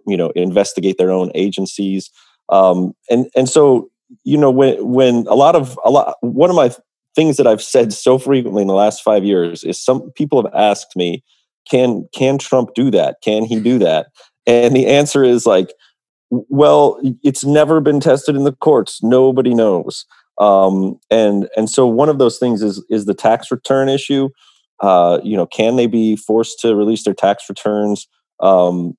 you 0.06 0.18
know 0.18 0.32
investigate 0.32 0.98
their 0.98 1.12
own 1.12 1.32
agencies, 1.36 2.12
um, 2.50 2.94
and 3.10 3.28
and 3.34 3.48
so 3.48 3.90
you 4.24 4.38
know 4.38 4.52
when 4.52 4.86
when 4.86 5.26
a 5.28 5.36
lot 5.36 5.56
of 5.56 5.80
a 5.86 5.90
lot 5.90 6.16
one 6.22 6.50
of 6.50 6.56
my 6.56 6.72
things 7.16 7.38
that 7.38 7.48
I've 7.48 7.62
said 7.62 7.94
so 7.94 8.18
frequently 8.18 8.62
in 8.62 8.68
the 8.68 8.74
last 8.74 9.02
five 9.02 9.24
years 9.24 9.64
is 9.64 9.84
some 9.84 10.12
people 10.12 10.44
have 10.44 10.54
asked 10.54 10.96
me, 10.96 11.24
can 11.70 12.08
can 12.14 12.38
Trump 12.38 12.72
do 12.76 12.92
that? 12.92 13.18
Can 13.24 13.46
he 13.46 13.60
do 13.60 13.80
that? 13.80 14.08
And 14.46 14.76
the 14.76 14.88
answer 14.88 15.24
is 15.24 15.46
like, 15.46 15.74
well, 16.30 17.00
it's 17.24 17.46
never 17.46 17.82
been 17.82 18.00
tested 18.00 18.36
in 18.36 18.44
the 18.44 18.52
courts. 18.52 19.02
Nobody 19.04 19.54
knows. 19.54 20.06
Um, 20.40 21.00
and 21.10 21.48
and 21.56 21.70
so 21.70 21.88
one 21.88 22.10
of 22.10 22.20
those 22.20 22.38
things 22.38 22.62
is 22.62 22.84
is 22.90 23.06
the 23.06 23.14
tax 23.14 23.50
return 23.52 23.90
issue. 23.90 24.30
uh, 24.82 25.20
you 25.24 25.38
know, 25.38 25.46
can 25.46 25.76
they 25.76 25.88
be 25.88 26.16
forced 26.16 26.60
to 26.60 26.76
release 26.76 27.04
their 27.04 27.14
tax 27.14 27.46
returns? 27.50 28.08
Um, 28.40 28.98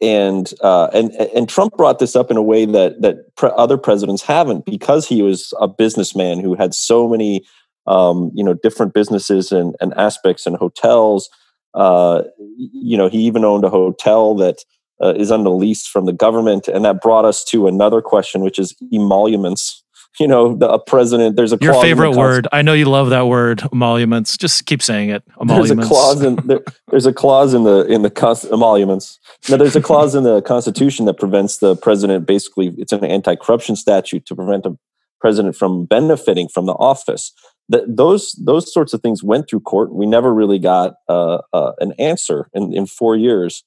and 0.00 0.52
uh, 0.60 0.88
and 0.92 1.12
and 1.12 1.48
Trump 1.48 1.76
brought 1.76 1.98
this 1.98 2.16
up 2.16 2.30
in 2.30 2.36
a 2.36 2.42
way 2.42 2.64
that 2.64 3.00
that 3.02 3.34
pre- 3.36 3.50
other 3.56 3.76
presidents 3.76 4.22
haven't 4.22 4.64
because 4.64 5.06
he 5.06 5.22
was 5.22 5.52
a 5.60 5.68
businessman 5.68 6.40
who 6.40 6.54
had 6.54 6.74
so 6.74 7.08
many 7.08 7.44
um, 7.86 8.30
you 8.34 8.44
know 8.44 8.54
different 8.54 8.94
businesses 8.94 9.52
and, 9.52 9.74
and 9.80 9.94
aspects 9.94 10.46
and 10.46 10.56
hotels. 10.56 11.28
Uh, 11.74 12.22
you 12.56 12.96
know, 12.96 13.08
he 13.08 13.18
even 13.18 13.44
owned 13.44 13.64
a 13.64 13.70
hotel 13.70 14.34
that 14.36 14.64
uh, 15.02 15.12
is 15.16 15.30
under 15.30 15.50
lease 15.50 15.86
from 15.86 16.06
the 16.06 16.12
government, 16.12 16.68
and 16.68 16.84
that 16.84 17.00
brought 17.00 17.24
us 17.24 17.44
to 17.44 17.66
another 17.66 18.00
question, 18.00 18.42
which 18.42 18.58
is 18.58 18.74
emoluments 18.92 19.83
you 20.20 20.28
know, 20.28 20.56
the, 20.56 20.68
a 20.68 20.78
president. 20.78 21.36
There's 21.36 21.52
a 21.52 21.58
your 21.60 21.80
favorite 21.80 22.12
word. 22.12 22.46
I 22.52 22.62
know 22.62 22.72
you 22.72 22.84
love 22.84 23.10
that 23.10 23.26
word, 23.26 23.62
emoluments. 23.72 24.36
Just 24.36 24.66
keep 24.66 24.82
saying 24.82 25.10
it. 25.10 25.22
Emoluments. 25.40 25.70
There's 25.70 25.86
a 25.86 25.88
clause 25.88 26.22
in 26.22 26.36
there, 26.46 26.60
there's 26.90 27.06
a 27.06 27.12
clause 27.12 27.54
in 27.54 27.64
the 27.64 27.84
in 27.86 28.02
the 28.02 28.48
emoluments. 28.52 29.18
Now, 29.48 29.56
there's 29.56 29.76
a 29.76 29.82
clause 29.82 30.14
in 30.14 30.22
the 30.22 30.40
Constitution 30.46 31.06
that 31.06 31.14
prevents 31.14 31.58
the 31.58 31.74
president. 31.76 32.26
Basically, 32.26 32.74
it's 32.78 32.92
an 32.92 33.04
anti-corruption 33.04 33.76
statute 33.76 34.26
to 34.26 34.36
prevent 34.36 34.66
a 34.66 34.76
president 35.20 35.56
from 35.56 35.84
benefiting 35.86 36.48
from 36.48 36.66
the 36.66 36.74
office. 36.74 37.32
That 37.68 37.84
those 37.88 38.32
those 38.44 38.72
sorts 38.72 38.92
of 38.92 39.00
things 39.00 39.24
went 39.24 39.48
through 39.48 39.60
court. 39.60 39.92
We 39.92 40.06
never 40.06 40.32
really 40.32 40.58
got 40.58 40.94
uh, 41.08 41.38
uh, 41.52 41.72
an 41.80 41.92
answer 41.98 42.48
in 42.54 42.72
in 42.72 42.86
four 42.86 43.16
years, 43.16 43.64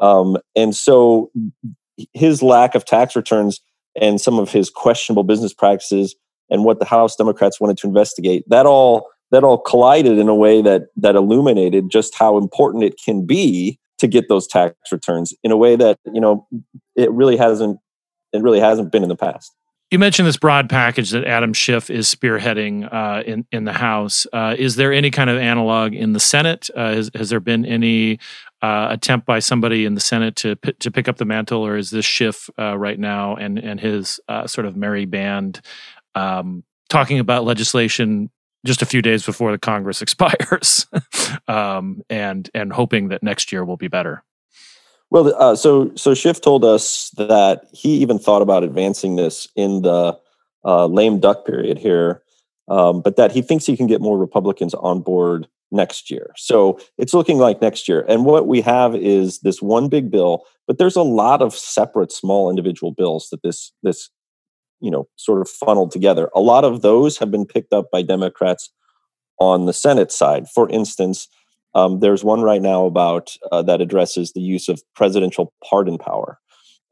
um, 0.00 0.38
and 0.56 0.74
so 0.74 1.30
his 2.12 2.42
lack 2.42 2.74
of 2.74 2.84
tax 2.84 3.14
returns 3.14 3.60
and 4.00 4.20
some 4.20 4.38
of 4.38 4.50
his 4.50 4.70
questionable 4.70 5.24
business 5.24 5.52
practices 5.52 6.14
and 6.50 6.64
what 6.64 6.78
the 6.78 6.84
House 6.84 7.16
Democrats 7.16 7.60
wanted 7.60 7.78
to 7.78 7.86
investigate. 7.86 8.44
That 8.48 8.66
all 8.66 9.08
that 9.30 9.44
all 9.44 9.58
collided 9.58 10.18
in 10.18 10.28
a 10.28 10.34
way 10.34 10.62
that 10.62 10.88
that 10.96 11.16
illuminated 11.16 11.90
just 11.90 12.14
how 12.14 12.36
important 12.38 12.84
it 12.84 12.94
can 13.02 13.26
be 13.26 13.78
to 13.98 14.06
get 14.06 14.28
those 14.28 14.46
tax 14.46 14.74
returns 14.92 15.34
in 15.42 15.50
a 15.50 15.56
way 15.56 15.76
that 15.76 15.98
you 16.12 16.20
know 16.20 16.46
it 16.96 17.10
really 17.12 17.36
hasn't 17.36 17.78
it 18.32 18.42
really 18.42 18.60
hasn't 18.60 18.92
been 18.92 19.02
in 19.02 19.08
the 19.08 19.16
past. 19.16 19.52
You 19.90 19.98
mentioned 19.98 20.26
this 20.26 20.36
broad 20.36 20.68
package 20.68 21.10
that 21.10 21.24
Adam 21.24 21.52
Schiff 21.52 21.88
is 21.88 22.12
spearheading 22.12 22.92
uh, 22.92 23.22
in 23.24 23.46
in 23.52 23.64
the 23.64 23.72
House. 23.72 24.26
Uh, 24.32 24.56
is 24.58 24.76
there 24.76 24.92
any 24.92 25.10
kind 25.10 25.30
of 25.30 25.38
analog 25.38 25.94
in 25.94 26.12
the 26.12 26.20
Senate? 26.20 26.68
Uh, 26.74 26.94
has, 26.94 27.10
has, 27.14 27.30
there 27.30 27.38
been 27.38 27.64
any 27.64 28.18
uh, 28.64 28.88
attempt 28.90 29.26
by 29.26 29.40
somebody 29.40 29.84
in 29.84 29.94
the 29.94 30.00
Senate 30.00 30.36
to 30.36 30.56
to 30.56 30.90
pick 30.90 31.06
up 31.06 31.18
the 31.18 31.26
mantle, 31.26 31.66
or 31.66 31.76
is 31.76 31.90
this 31.90 32.06
Schiff 32.06 32.48
uh, 32.58 32.78
right 32.78 32.98
now 32.98 33.36
and 33.36 33.58
and 33.58 33.78
his 33.78 34.18
uh, 34.26 34.46
sort 34.46 34.66
of 34.66 34.74
merry 34.74 35.04
band 35.04 35.60
um, 36.14 36.64
talking 36.88 37.18
about 37.18 37.44
legislation 37.44 38.30
just 38.64 38.80
a 38.80 38.86
few 38.86 39.02
days 39.02 39.26
before 39.26 39.52
the 39.52 39.58
Congress 39.58 40.00
expires, 40.06 40.86
um, 41.46 42.00
and 42.08 42.48
and 42.54 42.72
hoping 42.72 43.08
that 43.08 43.22
next 43.22 43.52
year 43.52 43.66
will 43.66 43.76
be 43.76 43.88
better? 43.88 44.24
Well, 45.10 45.34
uh, 45.38 45.56
so 45.56 45.92
so 45.94 46.14
Schiff 46.14 46.40
told 46.40 46.64
us 46.64 47.10
that 47.18 47.66
he 47.70 47.90
even 47.98 48.18
thought 48.18 48.40
about 48.40 48.64
advancing 48.64 49.16
this 49.16 49.46
in 49.54 49.82
the 49.82 50.18
uh, 50.64 50.86
lame 50.86 51.20
duck 51.20 51.44
period 51.44 51.76
here, 51.76 52.22
um, 52.68 53.02
but 53.02 53.16
that 53.16 53.32
he 53.32 53.42
thinks 53.42 53.66
he 53.66 53.76
can 53.76 53.86
get 53.86 54.00
more 54.00 54.18
Republicans 54.18 54.74
on 54.74 55.00
board 55.00 55.46
next 55.70 56.10
year. 56.10 56.30
So 56.36 56.78
it's 56.98 57.14
looking 57.14 57.38
like 57.38 57.60
next 57.60 57.88
year. 57.88 58.04
And 58.08 58.24
what 58.24 58.46
we 58.46 58.60
have 58.60 58.94
is 58.94 59.40
this 59.40 59.60
one 59.60 59.88
big 59.88 60.10
bill, 60.10 60.44
but 60.66 60.78
there's 60.78 60.96
a 60.96 61.02
lot 61.02 61.42
of 61.42 61.54
separate 61.54 62.12
small 62.12 62.48
individual 62.48 62.92
bills 62.92 63.28
that 63.30 63.42
this 63.42 63.72
this 63.82 64.10
you 64.80 64.90
know 64.90 65.08
sort 65.16 65.40
of 65.40 65.48
funneled 65.48 65.90
together. 65.90 66.30
A 66.34 66.40
lot 66.40 66.64
of 66.64 66.82
those 66.82 67.18
have 67.18 67.30
been 67.30 67.46
picked 67.46 67.72
up 67.72 67.90
by 67.90 68.02
Democrats 68.02 68.70
on 69.38 69.66
the 69.66 69.72
Senate 69.72 70.12
side. 70.12 70.48
For 70.48 70.68
instance, 70.70 71.28
um, 71.74 72.00
there's 72.00 72.22
one 72.22 72.42
right 72.42 72.62
now 72.62 72.86
about 72.86 73.36
uh, 73.50 73.62
that 73.62 73.80
addresses 73.80 74.32
the 74.32 74.40
use 74.40 74.68
of 74.68 74.82
presidential 74.94 75.52
pardon 75.68 75.98
power. 75.98 76.38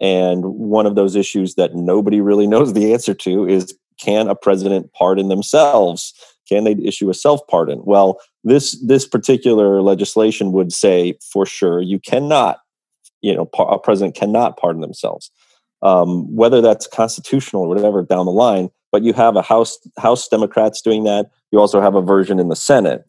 And 0.01 0.45
one 0.45 0.87
of 0.87 0.97
those 0.97 1.15
issues 1.15 1.55
that 1.55 1.77
nobody 1.77 2.21
really 2.21 2.47
knows 2.53 2.73
the 2.73 2.93
answer 2.93 3.15
to 3.15 3.47
is 3.47 3.77
can 4.03 4.29
a 4.29 4.35
president 4.35 4.93
pardon 4.93 5.29
themselves? 5.29 6.13
Can 6.49 6.65
they 6.65 6.73
issue 6.85 7.09
a 7.11 7.15
self 7.15 7.41
pardon? 7.49 7.83
Well, 7.85 8.21
this 8.45 8.81
this 8.85 9.07
particular 9.07 9.81
legislation 9.81 10.53
would 10.53 10.73
say 10.73 11.19
for 11.33 11.47
sure 11.47 11.81
you 11.81 11.99
cannot, 11.99 12.59
you 13.21 13.35
know, 13.35 13.49
a 13.59 13.79
president 13.79 14.15
cannot 14.15 14.59
pardon 14.59 14.81
themselves. 14.81 15.31
Um, 15.83 16.33
whether 16.33 16.61
that's 16.61 16.87
constitutional 16.87 17.63
or 17.63 17.69
whatever 17.69 18.03
down 18.03 18.27
the 18.27 18.33
line, 18.33 18.71
but 18.93 19.03
you 19.03 19.13
have 19.15 19.37
a 19.37 19.43
House 19.43 19.79
House 19.99 20.29
Democrats 20.29 20.81
doing 20.81 21.05
that. 21.05 21.31
You 21.51 21.59
also 21.59 21.81
have 21.81 21.95
a 21.95 22.03
version 22.03 22.39
in 22.39 22.49
the 22.49 22.57
Senate. 22.57 23.05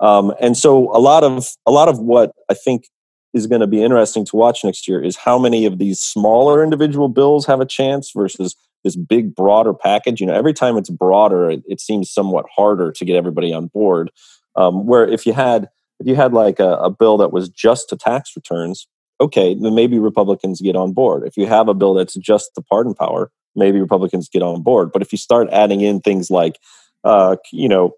Um, 0.00 0.32
and 0.40 0.56
so 0.56 0.94
a 0.94 1.00
lot 1.00 1.24
of 1.24 1.46
a 1.66 1.70
lot 1.70 1.88
of 1.88 1.98
what 1.98 2.32
I 2.50 2.54
think 2.54 2.86
is 3.34 3.46
going 3.46 3.60
to 3.60 3.66
be 3.66 3.82
interesting 3.82 4.24
to 4.26 4.36
watch 4.36 4.64
next 4.64 4.88
year 4.88 5.02
is 5.02 5.16
how 5.16 5.38
many 5.38 5.66
of 5.66 5.78
these 5.78 6.00
smaller 6.00 6.62
individual 6.62 7.08
bills 7.08 7.46
have 7.46 7.60
a 7.60 7.66
chance 7.66 8.12
versus 8.14 8.56
this 8.84 8.96
big 8.96 9.34
broader 9.34 9.74
package. 9.74 10.20
You 10.20 10.26
know, 10.26 10.34
every 10.34 10.54
time 10.54 10.76
it's 10.76 10.90
broader, 10.90 11.50
it, 11.50 11.62
it 11.66 11.80
seems 11.80 12.10
somewhat 12.10 12.46
harder 12.54 12.92
to 12.92 13.04
get 13.04 13.16
everybody 13.16 13.52
on 13.52 13.66
board. 13.66 14.10
Um, 14.56 14.86
where 14.86 15.06
if 15.06 15.26
you 15.26 15.32
had 15.32 15.68
if 16.00 16.06
you 16.06 16.14
had 16.14 16.32
like 16.32 16.60
a, 16.60 16.74
a 16.76 16.90
bill 16.90 17.16
that 17.18 17.32
was 17.32 17.48
just 17.48 17.88
to 17.88 17.96
tax 17.96 18.32
returns, 18.36 18.86
okay, 19.20 19.54
then 19.54 19.74
maybe 19.74 19.98
Republicans 19.98 20.60
get 20.60 20.76
on 20.76 20.92
board. 20.92 21.24
If 21.26 21.36
you 21.36 21.46
have 21.46 21.68
a 21.68 21.74
bill 21.74 21.94
that's 21.94 22.14
just 22.14 22.52
the 22.54 22.62
pardon 22.62 22.94
power, 22.94 23.30
maybe 23.56 23.80
Republicans 23.80 24.28
get 24.28 24.42
on 24.42 24.62
board. 24.62 24.92
But 24.92 25.02
if 25.02 25.12
you 25.12 25.18
start 25.18 25.48
adding 25.50 25.80
in 25.80 26.00
things 26.00 26.30
like, 26.30 26.58
uh, 27.04 27.36
you 27.52 27.68
know, 27.68 27.94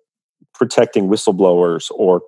protecting 0.55 1.09
whistleblowers 1.09 1.91
or 1.95 2.23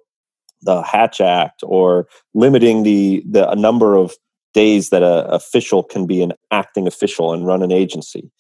the 0.63 0.83
Hatch 0.83 1.21
Act 1.21 1.63
or 1.65 2.07
limiting 2.35 2.83
the 2.83 3.23
the 3.29 3.55
number 3.55 3.97
of 3.97 4.15
days 4.55 4.91
that 4.91 5.03
a 5.03 5.27
official 5.29 5.83
can 5.83 6.07
be 6.07 6.23
an 6.23 6.33
acting 6.51 6.87
official 6.87 7.33
and 7.33 7.47
run 7.47 7.63
an 7.63 7.73
agency. 7.73 8.31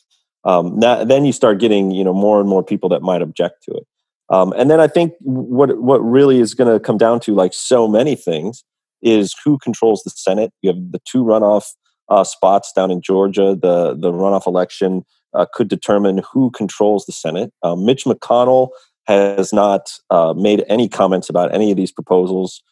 Um, 0.44 0.80
that, 0.80 1.08
then 1.08 1.24
you 1.24 1.32
start 1.32 1.60
getting 1.60 1.90
you 1.90 2.04
know 2.04 2.14
more 2.14 2.40
and 2.40 2.48
more 2.48 2.64
people 2.64 2.88
that 2.90 3.02
might 3.02 3.22
object 3.22 3.62
to 3.64 3.72
it. 3.72 3.86
Um, 4.28 4.52
and 4.56 4.70
then 4.70 4.80
I 4.80 4.88
think 4.88 5.14
what 5.20 5.78
what 5.78 5.98
really 5.98 6.40
is 6.40 6.54
going 6.54 6.72
to 6.72 6.80
come 6.80 6.98
down 6.98 7.20
to, 7.20 7.34
like 7.34 7.54
so 7.54 7.86
many 7.86 8.16
things, 8.16 8.64
is 9.02 9.34
who 9.44 9.58
controls 9.58 10.02
the 10.02 10.10
Senate. 10.10 10.52
You 10.62 10.70
have 10.70 10.92
the 10.92 11.00
two 11.04 11.24
runoff 11.24 11.66
uh, 12.08 12.24
spots 12.24 12.72
down 12.72 12.90
in 12.90 13.02
Georgia. 13.02 13.56
The 13.60 13.94
the 13.94 14.12
runoff 14.12 14.46
election 14.46 15.04
uh, 15.34 15.46
could 15.52 15.68
determine 15.68 16.22
who 16.32 16.50
controls 16.50 17.06
the 17.06 17.12
Senate. 17.12 17.52
Um, 17.62 17.84
Mitch 17.84 18.04
McConnell 18.04 18.70
has 19.06 19.52
not 19.52 19.92
uh, 20.10 20.32
made 20.36 20.64
any 20.68 20.88
comments 20.88 21.28
about 21.28 21.52
any 21.54 21.70
of 21.70 21.76
these 21.76 21.92
proposals. 21.92 22.62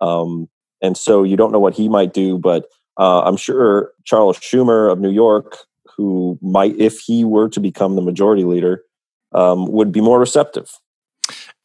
Um, 0.00 0.48
and 0.82 0.96
so 0.96 1.22
you 1.22 1.36
don't 1.36 1.52
know 1.52 1.58
what 1.58 1.74
he 1.74 1.88
might 1.88 2.12
do, 2.12 2.38
but 2.38 2.66
uh, 2.98 3.22
I'm 3.22 3.36
sure 3.36 3.92
Charles 4.04 4.38
Schumer 4.38 4.90
of 4.92 4.98
New 4.98 5.10
York, 5.10 5.58
who 5.98 6.38
might, 6.40 6.74
if 6.78 7.00
he 7.00 7.24
were 7.24 7.48
to 7.50 7.60
become 7.60 7.96
the 7.96 8.02
majority 8.02 8.44
leader, 8.44 8.84
um, 9.32 9.66
would 9.66 9.92
be 9.92 10.00
more 10.00 10.18
receptive. 10.18 10.78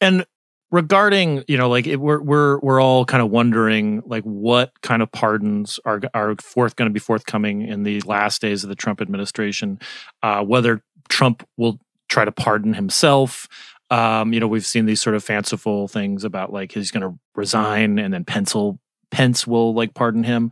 And 0.00 0.26
regarding, 0.70 1.44
you 1.46 1.56
know, 1.56 1.68
like 1.68 1.86
it, 1.86 2.00
we're 2.00 2.20
we're 2.20 2.58
we're 2.58 2.82
all 2.82 3.04
kind 3.04 3.22
of 3.22 3.30
wondering, 3.30 4.02
like, 4.04 4.24
what 4.24 4.72
kind 4.82 5.00
of 5.02 5.10
pardons 5.12 5.80
are 5.84 6.02
are 6.12 6.34
forth 6.42 6.76
going 6.76 6.90
to 6.90 6.92
be 6.92 7.00
forthcoming 7.00 7.62
in 7.62 7.84
the 7.84 8.00
last 8.02 8.42
days 8.42 8.64
of 8.64 8.68
the 8.68 8.74
Trump 8.74 9.00
administration, 9.00 9.78
uh, 10.22 10.42
whether 10.44 10.82
Trump 11.08 11.46
will 11.56 11.78
try 12.08 12.24
to 12.24 12.32
pardon 12.32 12.74
himself. 12.74 13.48
Um, 13.90 14.32
you 14.32 14.40
know, 14.40 14.48
we've 14.48 14.66
seen 14.66 14.86
these 14.86 15.00
sort 15.00 15.14
of 15.14 15.22
fanciful 15.22 15.86
things 15.86 16.24
about 16.24 16.52
like 16.52 16.72
he's 16.72 16.90
going 16.90 17.08
to 17.08 17.18
resign 17.36 17.98
and 18.00 18.12
then 18.12 18.24
Pencil 18.24 18.80
Pence 19.10 19.46
will 19.46 19.74
like 19.74 19.94
pardon 19.94 20.24
him. 20.24 20.50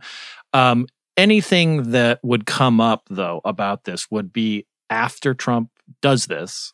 Um, 0.53 0.87
anything 1.17 1.91
that 1.91 2.19
would 2.23 2.45
come 2.45 2.79
up 2.79 3.03
though 3.09 3.41
about 3.45 3.83
this 3.83 4.09
would 4.09 4.33
be 4.33 4.65
after 4.89 5.33
Trump 5.33 5.69
does 6.01 6.25
this. 6.25 6.71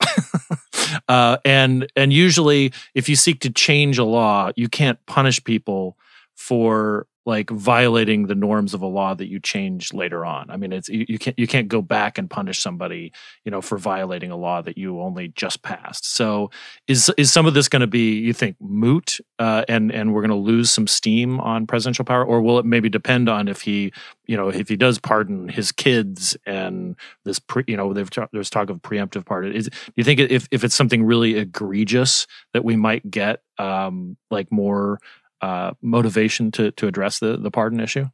uh, 1.08 1.38
and 1.46 1.88
and 1.96 2.14
usually 2.14 2.74
if 2.94 3.10
you 3.10 3.16
seek 3.16 3.42
to 3.42 3.50
change 3.50 3.98
a 3.98 4.04
law, 4.04 4.52
you 4.56 4.70
can't 4.70 5.00
punish 5.06 5.44
people 5.44 5.98
for 6.36 7.08
like 7.26 7.50
violating 7.50 8.28
the 8.28 8.36
norms 8.36 8.74
of 8.74 8.82
a 8.82 8.88
law 8.88 9.14
that 9.14 9.28
you 9.28 9.40
change 9.40 9.94
later 9.94 10.26
on. 10.26 10.50
I 10.50 10.58
mean, 10.58 10.72
it's 10.72 10.90
you, 10.90 11.06
you, 11.08 11.20
can't 11.20 11.38
you 11.38 11.48
can't 11.48 11.68
go 11.68 11.82
back 11.82 12.18
and 12.18 12.30
punish 12.30 12.60
somebody, 12.60 13.12
you 13.44 13.52
know, 13.52 13.62
for 13.62 13.78
violating 13.78 14.32
a 14.32 14.38
law 14.38 14.62
that 14.62 14.78
you 14.78 15.02
only 15.02 15.28
just 15.30 15.62
passed. 15.62 16.16
So, 16.16 16.50
is 16.88 17.12
is 17.18 17.32
some 17.32 17.46
of 17.46 17.54
this 17.54 17.68
going 17.68 17.82
to 17.82 17.88
be 17.88 18.20
you 18.20 18.34
think 18.34 18.56
moot, 18.60 19.20
uh, 19.38 19.66
and 19.68 19.92
and 19.92 20.14
we're 20.14 20.22
going 20.22 20.30
to 20.30 20.36
lose 20.36 20.72
some 20.72 20.88
steam 20.88 21.40
on 21.40 21.68
presidential 21.68 22.06
power, 22.06 22.26
or 22.26 22.42
will 22.42 22.58
it 22.58 22.66
maybe 22.66 22.90
depend 22.90 23.30
on 23.30 23.48
if 23.48 23.62
he, 23.62 23.94
you 24.26 24.38
know, 24.38 24.50
if 24.50 24.70
he 24.70 24.76
does 24.76 24.98
pardon 24.98 25.50
his 25.50 25.72
kids 25.72 26.38
and 26.46 26.96
this, 27.26 27.40
pre, 27.40 27.64
you 27.68 27.78
know, 27.78 27.94
there's 27.94 28.50
talk 28.50 28.70
of 28.70 28.82
preemptive 28.82 29.26
pardon. 29.26 29.54
Is 29.54 29.68
do 29.70 29.94
you 29.96 30.04
think 30.04 30.20
if 30.20 30.48
if 30.52 30.64
it's 30.64 30.76
something 30.76 31.04
really 31.04 31.36
egregious 31.36 32.28
that 32.54 32.64
we 32.64 32.76
might 32.76 33.10
get 33.12 33.42
um, 33.60 34.18
like 34.32 34.52
more 34.52 35.00
uh, 35.42 35.72
motivation 35.82 36.52
to 36.52 36.72
to 36.72 36.88
address 36.88 37.20
the 37.20 37.38
the 37.38 37.52
pardon 37.52 37.80
issue? 37.80 38.08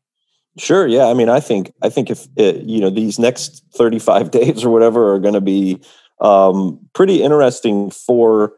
Sure. 0.58 0.88
Yeah. 0.88 1.08
I 1.08 1.13
mean, 1.13 1.27
I 1.27 1.41
think 1.41 1.72
I 1.82 1.89
think 1.89 2.10
if 2.10 2.27
it, 2.38 2.63
you 2.63 2.79
know 2.79 2.89
these 2.89 3.20
next 3.20 3.63
thirty 3.75 4.00
five 4.00 4.32
days 4.39 4.63
or 4.63 4.70
whatever 4.70 5.13
are 5.13 5.20
going 5.20 5.34
to 5.34 5.41
be 5.41 5.82
um, 6.22 6.79
pretty 6.94 7.22
interesting 7.22 7.91
for 7.91 8.53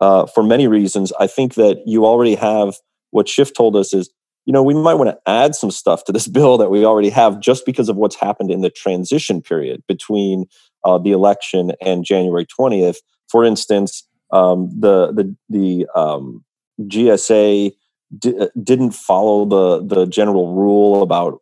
uh, 0.00 0.26
for 0.26 0.42
many 0.42 0.66
reasons. 0.66 1.12
I 1.18 1.26
think 1.26 1.54
that 1.54 1.82
you 1.86 2.06
already 2.06 2.34
have 2.36 2.76
what 3.10 3.28
Schiff 3.28 3.52
told 3.52 3.76
us 3.76 3.92
is, 3.92 4.10
you 4.46 4.52
know, 4.52 4.62
we 4.62 4.74
might 4.74 4.94
want 4.94 5.10
to 5.10 5.18
add 5.30 5.54
some 5.54 5.70
stuff 5.70 6.04
to 6.04 6.12
this 6.12 6.28
bill 6.36 6.58
that 6.58 6.70
we 6.70 6.84
already 6.84 7.10
have 7.10 7.40
just 7.40 7.66
because 7.66 7.88
of 7.88 7.96
what's 7.96 8.16
happened 8.16 8.50
in 8.50 8.60
the 8.60 8.70
transition 8.70 9.42
period 9.42 9.82
between 9.86 10.46
uh, 10.84 10.98
the 10.98 11.12
election 11.12 11.72
and 11.80 12.04
January 12.04 12.46
20th. 12.46 12.96
For 13.28 13.44
instance, 13.44 14.06
um, 14.32 14.70
the 14.78 15.12
the 15.12 15.36
the 15.48 15.86
um, 15.94 16.44
GSA 16.82 17.72
di- 18.18 18.48
didn't 18.62 18.92
follow 18.92 19.44
the 19.44 19.84
the 19.94 20.06
general 20.06 20.54
rule 20.54 21.02
about 21.02 21.40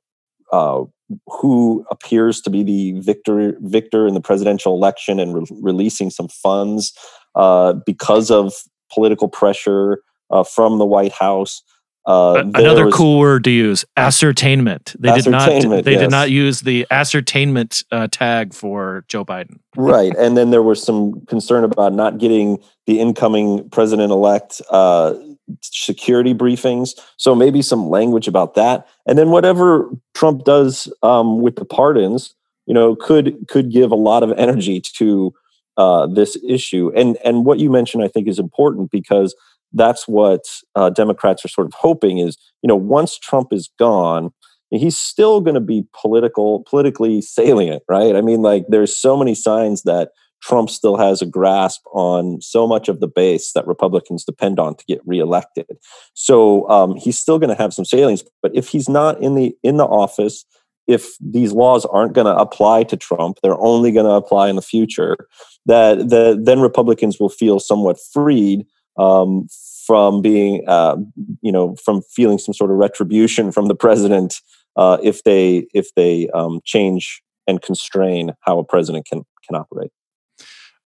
uh, 0.52 0.84
who 1.26 1.84
appears 1.90 2.40
to 2.42 2.50
be 2.50 2.62
the 2.62 3.00
victor 3.00 3.56
victor 3.60 4.06
in 4.06 4.14
the 4.14 4.20
presidential 4.20 4.75
election 4.75 5.18
and 5.18 5.34
re- 5.34 5.46
releasing 5.62 6.10
some 6.10 6.28
funds 6.28 6.92
uh, 7.34 7.75
because 7.87 8.30
of 8.30 8.52
political 8.92 9.28
pressure 9.28 10.02
uh, 10.30 10.44
from 10.44 10.78
the 10.78 10.87
White 10.87 11.12
House. 11.12 11.62
Uh, 12.06 12.42
Another 12.54 12.90
cool 12.90 13.18
word 13.18 13.44
to 13.44 13.50
use: 13.50 13.84
ascertainment. 13.98 14.94
They 14.98 15.12
did 15.12 15.30
not. 15.30 15.48
They 15.50 15.92
yes. 15.92 16.00
did 16.00 16.10
not 16.10 16.30
use 16.30 16.62
the 16.62 16.87
ascertainment 16.90 17.82
uh, 17.92 18.08
tag 18.10 18.54
for 18.54 19.04
Joe 19.08 19.26
Biden. 19.26 19.58
right, 19.76 20.14
and 20.16 20.34
then 20.34 20.50
there 20.50 20.62
was 20.62 20.82
some 20.82 21.20
concern 21.26 21.64
about 21.64 21.92
not 21.92 22.16
getting 22.16 22.62
the 22.87 22.98
incoming 22.98 23.68
president-elect 23.68 24.62
uh, 24.70 25.14
security 25.62 26.35
briefings. 26.35 26.99
So 27.17 27.35
maybe 27.35 27.62
some 27.62 27.88
language 27.88 28.28
about 28.28 28.55
that, 28.55 28.87
and 29.07 29.19
then 29.19 29.31
whatever 29.31 29.90
Trump 30.14 30.45
does 30.45 30.93
um, 31.02 31.40
with 31.40 31.57
the 31.57 31.64
pardons, 31.64 32.35
you 32.67 32.75
know, 32.75 32.97
could 32.97 33.47
could 33.49 33.71
give 33.71 33.90
a 33.90 33.97
lot 33.97 34.23
of 34.23 34.33
energy 34.33 34.81
to 34.81 35.33
uh, 35.76 36.07
this 36.07 36.37
issue. 36.47 36.93
And 36.95 37.17
and 37.25 37.45
what 37.45 37.59
you 37.59 37.71
mentioned, 37.71 38.05
I 38.05 38.09
think, 38.09 38.28
is 38.28 38.38
important 38.38 38.90
because 38.90 39.35
that's 39.73 40.09
what 40.09 40.43
uh, 40.75 40.90
Democrats 40.90 41.45
are 41.45 41.49
sort 41.49 41.67
of 41.67 41.75
hoping 41.75 42.19
is, 42.19 42.37
you 42.62 42.69
know, 42.69 42.76
once 42.76 43.19
Trump 43.19 43.52
is 43.52 43.71
gone, 43.78 44.31
he's 44.71 44.99
still 44.99 45.40
going 45.40 45.55
to 45.55 45.61
be 45.61 45.87
political, 45.99 46.64
politically 46.69 47.21
salient, 47.21 47.83
right? 47.88 48.17
I 48.17 48.21
mean, 48.21 48.43
like 48.43 48.64
there's 48.69 48.97
so 48.97 49.17
many 49.17 49.35
signs 49.35 49.83
that 49.83 50.11
Trump 50.42 50.71
still 50.71 50.97
has 50.97 51.21
a 51.21 51.26
grasp 51.26 51.83
on 51.92 52.40
so 52.40 52.66
much 52.66 52.88
of 52.88 53.00
the 53.00 53.09
base 53.09 53.52
that 53.52 53.66
Republicans 53.66 54.25
depend 54.25 54.59
on 54.59 54.76
to 54.76 54.85
get 54.87 55.00
reelected. 55.04 55.66
So 56.14 56.68
um, 56.68 56.97
he's 56.97 57.18
still 57.18 57.38
going 57.38 57.54
to 57.54 57.62
have 57.62 57.75
some 57.75 57.85
salience. 57.85 58.23
But 58.42 58.52
if 58.54 58.68
he's 58.68 58.88
not 58.88 59.21
in 59.21 59.35
the 59.35 59.57
in 59.62 59.76
the 59.76 59.87
office, 59.87 60.45
if 60.87 61.16
these 61.21 61.52
laws 61.52 61.85
aren't 61.85 62.14
going 62.14 62.26
to 62.26 62.37
apply 62.37 62.85
to 62.85 62.97
Trump, 62.97 63.38
they're 63.42 63.61
only 63.61 63.92
going 63.92 64.07
to 64.07 64.12
apply 64.12 64.49
in 64.49 64.57
the 64.57 64.62
future. 64.62 65.16
That 65.66 66.09
the, 66.09 66.40
then 66.42 66.61
Republicans 66.61 67.21
will 67.21 67.28
feel 67.28 67.61
somewhat 67.61 67.99
freed 68.12 68.64
um, 68.97 69.49
from 69.87 70.23
being, 70.23 70.64
uh, 70.66 70.97
you 71.42 71.52
know, 71.52 71.76
from 71.76 72.02
feeling 72.02 72.38
some 72.38 72.54
sort 72.54 72.71
of 72.71 72.78
retribution 72.78 73.52
from 73.52 73.66
the 73.66 73.75
president 73.75 74.40
uh, 74.76 74.99
if 75.02 75.25
they 75.25 75.66
if 75.75 75.95
they 75.95 76.28
um, 76.30 76.61
change 76.64 77.23
and 77.47 77.61
constrain 77.62 78.33
how 78.40 78.59
a 78.59 78.64
president 78.64 79.07
can 79.07 79.25
can 79.47 79.57
operate. 79.57 79.90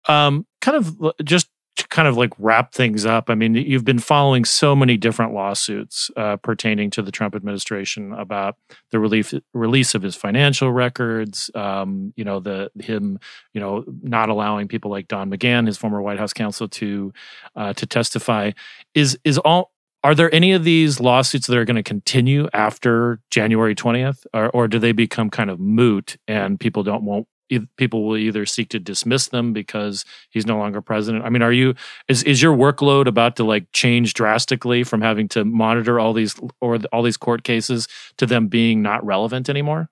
Um, 0.07 0.45
kind 0.61 0.77
of 0.77 1.13
just 1.23 1.47
to 1.77 1.87
kind 1.87 2.07
of 2.07 2.17
like 2.17 2.31
wrap 2.37 2.73
things 2.73 3.05
up, 3.05 3.29
I 3.29 3.35
mean, 3.35 3.55
you've 3.55 3.85
been 3.85 3.99
following 3.99 4.45
so 4.45 4.75
many 4.75 4.97
different 4.97 5.33
lawsuits 5.33 6.11
uh, 6.17 6.37
pertaining 6.37 6.89
to 6.91 7.01
the 7.01 7.11
Trump 7.11 7.35
administration 7.35 8.13
about 8.13 8.55
the 8.91 8.99
relief, 8.99 9.33
release 9.53 9.95
of 9.95 10.01
his 10.01 10.15
financial 10.15 10.71
records. 10.71 11.49
Um, 11.55 12.13
you 12.15 12.23
know, 12.23 12.39
the 12.39 12.71
him, 12.79 13.19
you 13.53 13.61
know, 13.61 13.85
not 14.01 14.29
allowing 14.29 14.67
people 14.67 14.91
like 14.91 15.07
Don 15.07 15.31
McGahn, 15.31 15.65
his 15.65 15.77
former 15.77 16.01
White 16.01 16.19
House 16.19 16.33
counsel, 16.33 16.67
to 16.67 17.13
uh, 17.55 17.73
to 17.73 17.85
testify. 17.85 18.51
Is 18.93 19.17
is 19.23 19.37
all 19.37 19.71
are 20.03 20.15
there 20.15 20.33
any 20.33 20.51
of 20.51 20.63
these 20.63 20.99
lawsuits 20.99 21.47
that 21.47 21.57
are 21.57 21.65
going 21.65 21.75
to 21.75 21.83
continue 21.83 22.49
after 22.53 23.19
January 23.29 23.75
20th 23.75 24.25
or, 24.33 24.49
or 24.49 24.67
do 24.67 24.79
they 24.79 24.91
become 24.91 25.29
kind 25.29 25.49
of 25.49 25.59
moot 25.59 26.17
and 26.27 26.59
people 26.59 26.83
don't 26.83 27.03
won't 27.03 27.27
people 27.59 28.05
will 28.05 28.17
either 28.17 28.45
seek 28.45 28.69
to 28.69 28.79
dismiss 28.79 29.27
them 29.27 29.53
because 29.53 30.05
he's 30.29 30.45
no 30.45 30.57
longer 30.57 30.81
president. 30.81 31.25
I 31.25 31.29
mean, 31.29 31.41
are 31.41 31.51
you 31.51 31.75
is 32.07 32.23
is 32.23 32.41
your 32.41 32.55
workload 32.55 33.07
about 33.07 33.35
to 33.37 33.43
like 33.43 33.71
change 33.73 34.13
drastically 34.13 34.83
from 34.83 35.01
having 35.01 35.27
to 35.29 35.45
monitor 35.45 35.99
all 35.99 36.13
these 36.13 36.39
or 36.59 36.79
all 36.91 37.03
these 37.03 37.17
court 37.17 37.43
cases 37.43 37.87
to 38.17 38.25
them 38.25 38.47
being 38.47 38.81
not 38.81 39.05
relevant 39.05 39.49
anymore? 39.49 39.89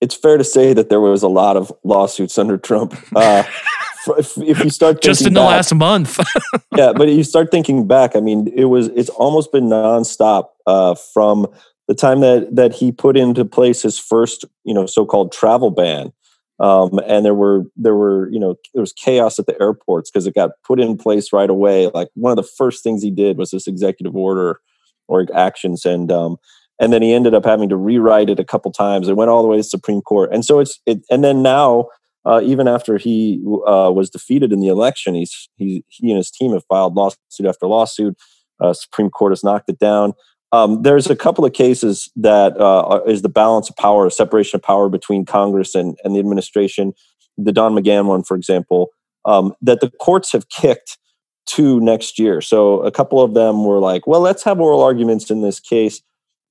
It's 0.00 0.14
fair 0.14 0.36
to 0.36 0.44
say 0.44 0.74
that 0.74 0.90
there 0.90 1.00
was 1.00 1.22
a 1.22 1.28
lot 1.28 1.56
of 1.56 1.72
lawsuits 1.82 2.36
under 2.36 2.58
Trump. 2.58 2.94
Uh, 3.14 3.44
if, 4.18 4.36
if, 4.38 4.62
you 4.62 4.70
start 4.70 5.00
just 5.00 5.22
in 5.22 5.32
back, 5.32 5.40
the 5.40 5.46
last 5.46 5.74
month, 5.74 6.20
yeah, 6.76 6.92
but 6.92 7.08
you 7.08 7.24
start 7.24 7.50
thinking 7.50 7.86
back. 7.86 8.14
I 8.14 8.20
mean, 8.20 8.48
it 8.54 8.66
was 8.66 8.88
it's 8.88 9.08
almost 9.10 9.52
been 9.52 9.68
nonstop 9.68 10.48
uh, 10.66 10.94
from 10.94 11.46
the 11.88 11.94
time 11.94 12.20
that 12.20 12.54
that 12.54 12.74
he 12.74 12.92
put 12.92 13.16
into 13.16 13.44
place 13.44 13.82
his 13.82 13.98
first, 13.98 14.44
you 14.64 14.74
know, 14.74 14.86
so-called 14.86 15.32
travel 15.32 15.70
ban 15.70 16.12
um, 16.58 16.98
and 17.06 17.24
there 17.24 17.34
were 17.34 17.64
there 17.76 17.94
were 17.94 18.30
you 18.30 18.38
know 18.38 18.56
there 18.72 18.80
was 18.80 18.92
chaos 18.92 19.38
at 19.38 19.46
the 19.46 19.60
airports 19.60 20.10
because 20.10 20.26
it 20.26 20.34
got 20.34 20.50
put 20.66 20.80
in 20.80 20.96
place 20.96 21.32
right 21.32 21.50
away. 21.50 21.90
Like 21.92 22.08
one 22.14 22.30
of 22.30 22.36
the 22.36 22.50
first 22.56 22.82
things 22.82 23.02
he 23.02 23.10
did 23.10 23.36
was 23.36 23.50
this 23.50 23.66
executive 23.66 24.16
order 24.16 24.60
or 25.08 25.26
actions, 25.34 25.84
and 25.84 26.10
um, 26.10 26.36
and 26.80 26.92
then 26.92 27.02
he 27.02 27.12
ended 27.12 27.34
up 27.34 27.44
having 27.44 27.68
to 27.68 27.76
rewrite 27.76 28.30
it 28.30 28.40
a 28.40 28.44
couple 28.44 28.72
times. 28.72 29.08
It 29.08 29.16
went 29.16 29.30
all 29.30 29.42
the 29.42 29.48
way 29.48 29.58
to 29.58 29.62
Supreme 29.62 30.00
Court, 30.00 30.30
and 30.32 30.44
so 30.44 30.60
it's 30.60 30.80
it. 30.86 31.00
And 31.10 31.22
then 31.22 31.42
now, 31.42 31.88
uh, 32.24 32.40
even 32.42 32.68
after 32.68 32.96
he 32.96 33.42
uh, 33.66 33.90
was 33.94 34.08
defeated 34.08 34.52
in 34.52 34.60
the 34.60 34.68
election, 34.68 35.14
he's 35.14 35.48
he 35.56 35.84
he 35.88 36.10
and 36.10 36.16
his 36.16 36.30
team 36.30 36.52
have 36.52 36.64
filed 36.68 36.94
lawsuit 36.94 37.46
after 37.46 37.66
lawsuit. 37.66 38.16
Uh, 38.60 38.72
Supreme 38.72 39.10
Court 39.10 39.32
has 39.32 39.44
knocked 39.44 39.68
it 39.68 39.78
down. 39.78 40.14
Um, 40.52 40.82
there's 40.82 41.10
a 41.10 41.16
couple 41.16 41.44
of 41.44 41.52
cases 41.52 42.10
that 42.16 42.58
uh, 42.60 43.00
is 43.06 43.22
the 43.22 43.28
balance 43.28 43.68
of 43.68 43.76
power, 43.76 44.08
separation 44.10 44.56
of 44.56 44.62
power 44.62 44.88
between 44.88 45.24
Congress 45.24 45.74
and, 45.74 45.98
and 46.04 46.14
the 46.14 46.20
administration. 46.20 46.92
The 47.36 47.52
Don 47.52 47.74
McGahn 47.74 48.06
one, 48.06 48.22
for 48.22 48.36
example, 48.36 48.90
um, 49.24 49.54
that 49.60 49.80
the 49.80 49.90
courts 49.90 50.32
have 50.32 50.48
kicked 50.48 50.98
to 51.46 51.80
next 51.80 52.18
year. 52.18 52.40
So 52.40 52.80
a 52.80 52.90
couple 52.90 53.20
of 53.20 53.34
them 53.34 53.64
were 53.64 53.78
like, 53.78 54.06
well, 54.06 54.20
let's 54.20 54.42
have 54.44 54.60
oral 54.60 54.82
arguments 54.82 55.30
in 55.30 55.42
this 55.42 55.60
case 55.60 56.00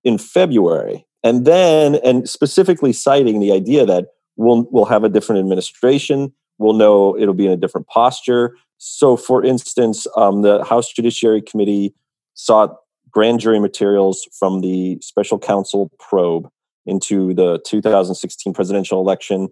in 0.03 0.17
February. 0.17 1.05
And 1.23 1.45
then, 1.45 1.95
and 1.95 2.29
specifically 2.29 2.93
citing 2.93 3.39
the 3.39 3.51
idea 3.51 3.86
that 3.86 4.08
we'll, 4.36 4.67
we'll 4.71 4.86
have 4.86 5.03
a 5.03 5.10
different 5.10 5.39
administration, 5.39 6.34
we'll 6.60 6.73
know 6.73 7.17
it'll 7.17 7.34
be 7.34 7.47
in 7.47 7.51
a 7.51 7.58
different 7.58 7.88
posture. 7.88 8.55
So, 8.77 9.17
for 9.17 9.43
instance, 9.43 10.05
um, 10.15 10.43
the 10.43 10.63
House 10.63 10.91
Judiciary 10.93 11.41
Committee 11.41 11.95
sought 12.36 12.75
grand 13.15 13.39
jury 13.39 13.60
materials 13.60 14.28
from 14.38 14.60
the 14.60 14.99
special 15.01 15.39
counsel 15.39 15.89
probe 15.99 16.49
into 16.86 17.34
the 17.34 17.60
2016 17.65 18.54
presidential 18.54 18.99
election, 18.99 19.47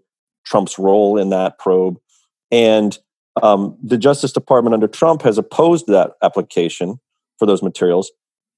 Trump's 0.46 0.78
role 0.78 1.18
in 1.18 1.30
that 1.30 1.58
probe. 1.58 1.98
And 2.52 2.98
um, 3.42 3.78
the 3.82 3.98
Justice 3.98 4.34
Department 4.34 4.74
under 4.74 4.88
Trump 4.88 5.22
has 5.24 5.38
opposed 5.38 5.88
that 5.88 6.12
application 6.22 7.00
for 7.40 7.46
those 7.46 7.64
materials. 7.64 8.12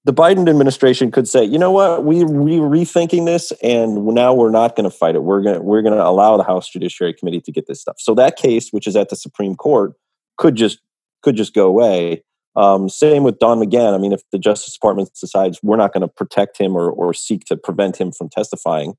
The 0.04 0.14
Biden 0.14 0.50
administration 0.50 1.12
could 1.12 1.28
say, 1.28 1.44
you 1.44 1.58
know 1.58 1.72
what, 1.72 2.04
we 2.04 2.24
we 2.24 2.58
rethinking 2.58 3.26
this, 3.26 3.52
and 3.64 4.06
now 4.08 4.34
we're 4.34 4.52
not 4.52 4.76
going 4.76 4.84
to 4.84 4.96
fight 4.96 5.16
it. 5.16 5.24
We're 5.24 5.42
going 5.42 5.64
we're 5.64 5.82
going 5.82 5.96
to 5.96 6.06
allow 6.06 6.38
the 6.38 6.44
House 6.44 6.70
Judiciary 6.70 7.14
Committee 7.14 7.42
to 7.42 7.52
get 7.52 7.66
this 7.66 7.82
stuff. 7.82 7.96
So 7.98 8.14
that 8.16 8.36
case, 8.36 8.70
which 8.70 8.86
is 8.86 8.96
at 8.96 9.10
the 9.10 9.16
Supreme 9.16 9.56
Court, 9.56 9.94
could 10.38 10.56
just 10.56 10.80
could 11.24 11.36
just 11.36 11.56
go 11.56 11.66
away. 11.66 12.24
Um, 12.56 12.88
same 12.88 13.24
with 13.24 13.40
Don 13.40 13.60
McGahn. 13.60 13.94
I 13.94 13.98
mean, 13.98 14.14
if 14.14 14.22
the 14.32 14.40
Justice 14.40 14.74
Department 14.74 15.10
decides 15.20 15.60
we're 15.62 15.76
not 15.76 15.94
going 15.94 16.02
to 16.02 16.08
protect 16.08 16.58
him 16.58 16.76
or, 16.76 16.90
or 16.90 17.14
seek 17.14 17.44
to 17.46 17.58
prevent 17.58 17.98
him 17.98 18.12
from 18.12 18.30
testifying, 18.30 18.94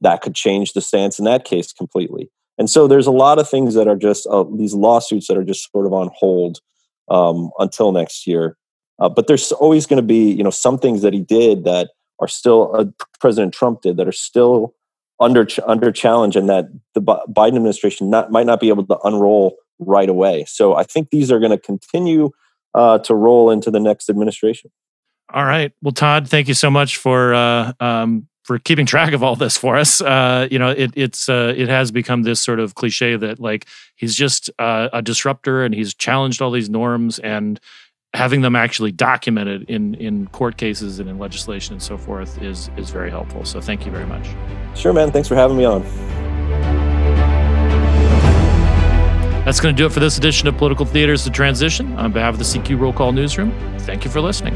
that 0.00 0.22
could 0.22 0.34
change 0.34 0.72
the 0.72 0.80
stance 0.80 1.18
in 1.18 1.24
that 1.24 1.44
case 1.44 1.72
completely. 1.72 2.30
And 2.56 2.68
so 2.68 2.86
there's 2.86 3.06
a 3.06 3.10
lot 3.12 3.38
of 3.38 3.48
things 3.48 3.74
that 3.74 3.88
are 3.88 3.96
just 3.96 4.26
uh, 4.26 4.44
these 4.56 4.74
lawsuits 4.74 5.26
that 5.28 5.36
are 5.36 5.44
just 5.44 5.70
sort 5.72 5.86
of 5.86 5.92
on 5.92 6.10
hold 6.14 6.60
um, 7.08 7.50
until 7.58 7.90
next 7.90 8.26
year. 8.26 8.56
Uh, 8.98 9.08
but 9.08 9.26
there's 9.26 9.50
always 9.52 9.86
going 9.86 9.96
to 9.96 10.06
be, 10.06 10.30
you 10.30 10.44
know, 10.44 10.50
some 10.50 10.78
things 10.78 11.02
that 11.02 11.14
he 11.14 11.20
did 11.20 11.64
that 11.64 11.90
are 12.20 12.28
still 12.28 12.76
uh, 12.76 12.84
President 13.18 13.54
Trump 13.54 13.80
did 13.80 13.96
that 13.96 14.06
are 14.06 14.12
still 14.12 14.74
under 15.18 15.46
under 15.66 15.90
challenge, 15.90 16.36
and 16.36 16.48
that 16.48 16.66
the 16.94 17.00
Biden 17.00 17.56
administration 17.56 18.10
not, 18.10 18.30
might 18.30 18.46
not 18.46 18.60
be 18.60 18.68
able 18.68 18.86
to 18.86 18.98
unroll 19.04 19.56
right 19.78 20.08
away. 20.08 20.44
So 20.46 20.76
I 20.76 20.84
think 20.84 21.10
these 21.10 21.32
are 21.32 21.38
going 21.38 21.50
to 21.50 21.58
continue 21.58 22.30
uh, 22.74 22.98
to 22.98 23.14
roll 23.14 23.50
into 23.50 23.70
the 23.70 23.80
next 23.80 24.08
administration. 24.10 24.70
All 25.32 25.44
right. 25.44 25.72
Well, 25.82 25.92
Todd, 25.92 26.28
thank 26.28 26.48
you 26.48 26.54
so 26.54 26.70
much 26.70 26.96
for 26.96 27.34
uh, 27.34 27.72
um, 27.80 28.28
for 28.42 28.58
keeping 28.58 28.86
track 28.86 29.12
of 29.12 29.22
all 29.22 29.36
this 29.36 29.56
for 29.56 29.76
us. 29.76 30.00
Uh, 30.00 30.48
you 30.50 30.58
know, 30.58 30.70
it, 30.70 30.90
it's 30.96 31.28
uh, 31.28 31.54
it 31.56 31.68
has 31.68 31.92
become 31.92 32.24
this 32.24 32.40
sort 32.40 32.58
of 32.58 32.74
cliche 32.74 33.16
that 33.16 33.38
like 33.38 33.66
he's 33.96 34.16
just 34.16 34.50
uh, 34.58 34.88
a 34.92 35.02
disruptor 35.02 35.62
and 35.62 35.74
he's 35.74 35.94
challenged 35.94 36.42
all 36.42 36.50
these 36.50 36.68
norms 36.68 37.18
and 37.20 37.60
having 38.12 38.40
them 38.40 38.56
actually 38.56 38.90
documented 38.90 39.62
in 39.70 39.94
in 39.94 40.26
court 40.28 40.56
cases 40.56 40.98
and 40.98 41.08
in 41.08 41.18
legislation 41.18 41.74
and 41.74 41.82
so 41.82 41.96
forth 41.96 42.42
is 42.42 42.70
is 42.76 42.90
very 42.90 43.10
helpful. 43.10 43.44
So 43.44 43.60
thank 43.60 43.86
you 43.86 43.92
very 43.92 44.06
much. 44.06 44.26
Sure, 44.74 44.92
man. 44.92 45.12
Thanks 45.12 45.28
for 45.28 45.36
having 45.36 45.56
me 45.56 45.64
on. 45.64 46.19
That's 49.50 49.58
going 49.58 49.74
to 49.74 49.82
do 49.82 49.84
it 49.84 49.90
for 49.90 49.98
this 49.98 50.16
edition 50.16 50.46
of 50.46 50.56
Political 50.58 50.86
Theater's 50.86 51.24
The 51.24 51.30
Transition. 51.30 51.98
On 51.98 52.12
behalf 52.12 52.34
of 52.34 52.38
the 52.38 52.44
CQ 52.44 52.78
Roll 52.78 52.92
Call 52.92 53.10
Newsroom, 53.10 53.50
thank 53.80 54.04
you 54.04 54.10
for 54.12 54.20
listening. 54.20 54.54